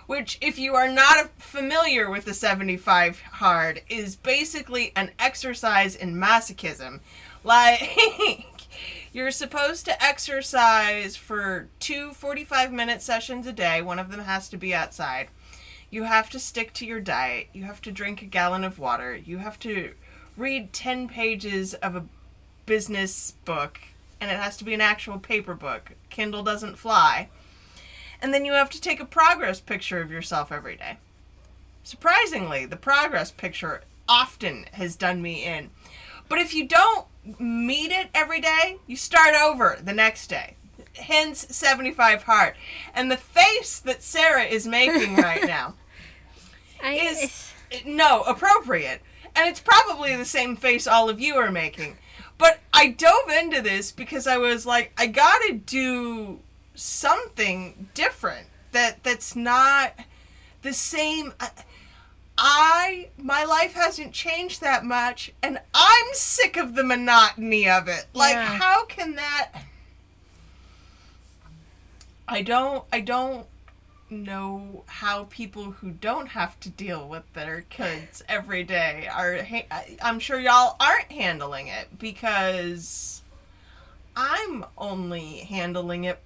[0.07, 6.15] which if you are not familiar with the 75 hard is basically an exercise in
[6.15, 7.01] masochism
[7.43, 8.45] like
[9.13, 14.49] you're supposed to exercise for two 45 minute sessions a day one of them has
[14.49, 15.29] to be outside
[15.91, 17.49] you have to stick to your diet.
[17.53, 19.17] You have to drink a gallon of water.
[19.17, 19.93] You have to
[20.37, 22.05] read 10 pages of a
[22.71, 23.81] business book,
[24.21, 25.91] and it has to be an actual paper book.
[26.09, 27.29] Kindle doesn't fly.
[28.23, 30.99] And then you have to take a progress picture of yourself every day.
[31.83, 35.71] Surprisingly, the progress picture often has done me in.
[36.29, 37.09] But if you don't
[37.41, 40.55] meet it every day, you start over the next day.
[40.95, 42.55] Hence 75 hard.
[42.95, 45.75] And the face that Sarah is making right now
[46.81, 47.53] I, is
[47.85, 49.01] no appropriate
[49.35, 51.97] and it's probably the same face all of you are making
[52.41, 56.41] but i dove into this because i was like i gotta do
[56.75, 59.93] something different that that's not
[60.63, 67.69] the same I- my life hasn't changed that much and i'm sick of the monotony
[67.69, 68.59] of it like Yeah.
[68.59, 69.53] how can that
[72.27, 73.47] i don't i don't
[74.11, 79.67] know how people who don't have to deal with their kids every day are ha-
[80.03, 83.23] i'm sure y'all aren't handling it because
[84.17, 86.21] i'm only handling it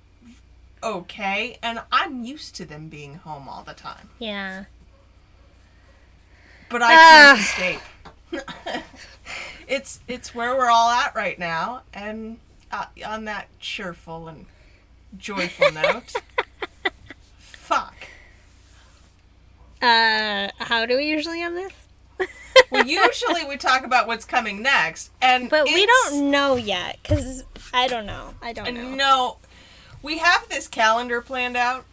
[0.83, 4.09] okay and i'm used to them being home all the time.
[4.19, 4.65] Yeah.
[6.69, 7.81] but i can't escape.
[9.67, 12.39] It's it's where we're all at right now and
[12.71, 14.47] uh, on that cheerful and
[15.17, 16.13] joyful note
[17.39, 17.95] fuck
[19.85, 21.73] Uh, how do we usually end this?
[22.71, 27.45] Well, usually we talk about what's coming next, and But we don't know yet, because
[27.73, 28.35] I don't know.
[28.41, 28.95] I don't know.
[28.95, 29.37] No,
[30.03, 31.85] we have this calendar planned out,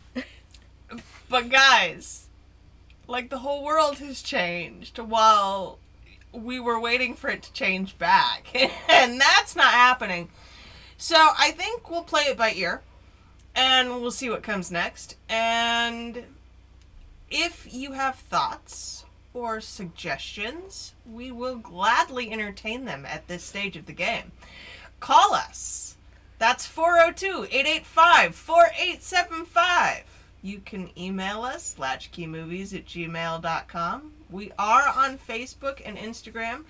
[1.29, 2.27] but guys,
[3.07, 5.79] like the whole world has changed while
[6.31, 8.47] we were waiting for it to change back,
[8.87, 10.29] and that's not happening.
[10.95, 12.81] So I think we'll play it by ear,
[13.55, 15.15] and we'll see what comes next.
[15.27, 16.23] And
[17.31, 23.85] if you have thoughts or suggestions, we will gladly entertain them at this stage of
[23.85, 24.31] the game.
[24.99, 25.95] Call us.
[26.37, 30.03] That's 402 885 4875.
[30.43, 34.11] You can email us, latchkeymovies at gmail.com.
[34.29, 36.63] We are on Facebook and Instagram.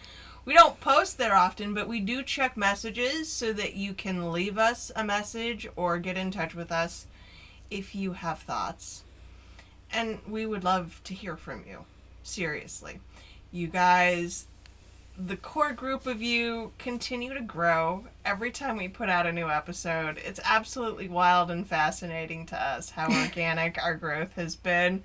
[0.43, 4.57] We don't post there often, but we do check messages so that you can leave
[4.57, 7.07] us a message or get in touch with us
[7.69, 9.03] if you have thoughts.
[9.93, 11.85] And we would love to hear from you.
[12.23, 12.99] Seriously.
[13.51, 14.45] You guys,
[15.17, 19.49] the core group of you continue to grow every time we put out a new
[19.49, 20.17] episode.
[20.23, 25.03] It's absolutely wild and fascinating to us how organic our growth has been,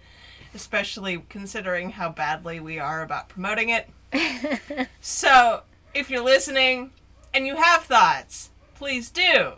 [0.54, 3.88] especially considering how badly we are about promoting it.
[5.00, 5.62] So,
[5.94, 6.90] if you're listening
[7.32, 9.52] and you have thoughts, please do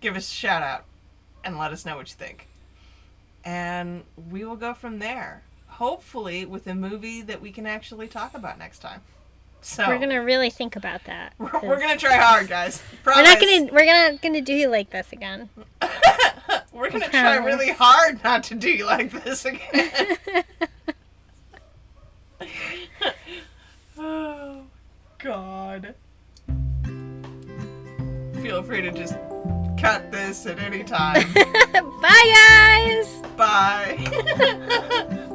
[0.00, 0.84] give us a shout out
[1.42, 2.48] and let us know what you think
[3.44, 5.42] and we will go from there.
[5.66, 9.02] Hopefully, with a movie that we can actually talk about next time.
[9.60, 11.32] So we're gonna really think about that.
[11.38, 12.82] We're, we're gonna try hard, guys.
[13.02, 13.16] Promise.
[13.16, 15.48] We're not gonna we're not gonna do you like this again.
[16.72, 20.28] we're gonna try really hard not to do you like this again.
[23.98, 24.64] oh
[25.18, 25.94] God.
[28.42, 29.14] Feel free to just
[29.84, 31.30] cut this at any time.
[32.00, 33.22] Bye, guys!
[33.36, 35.28] Bye.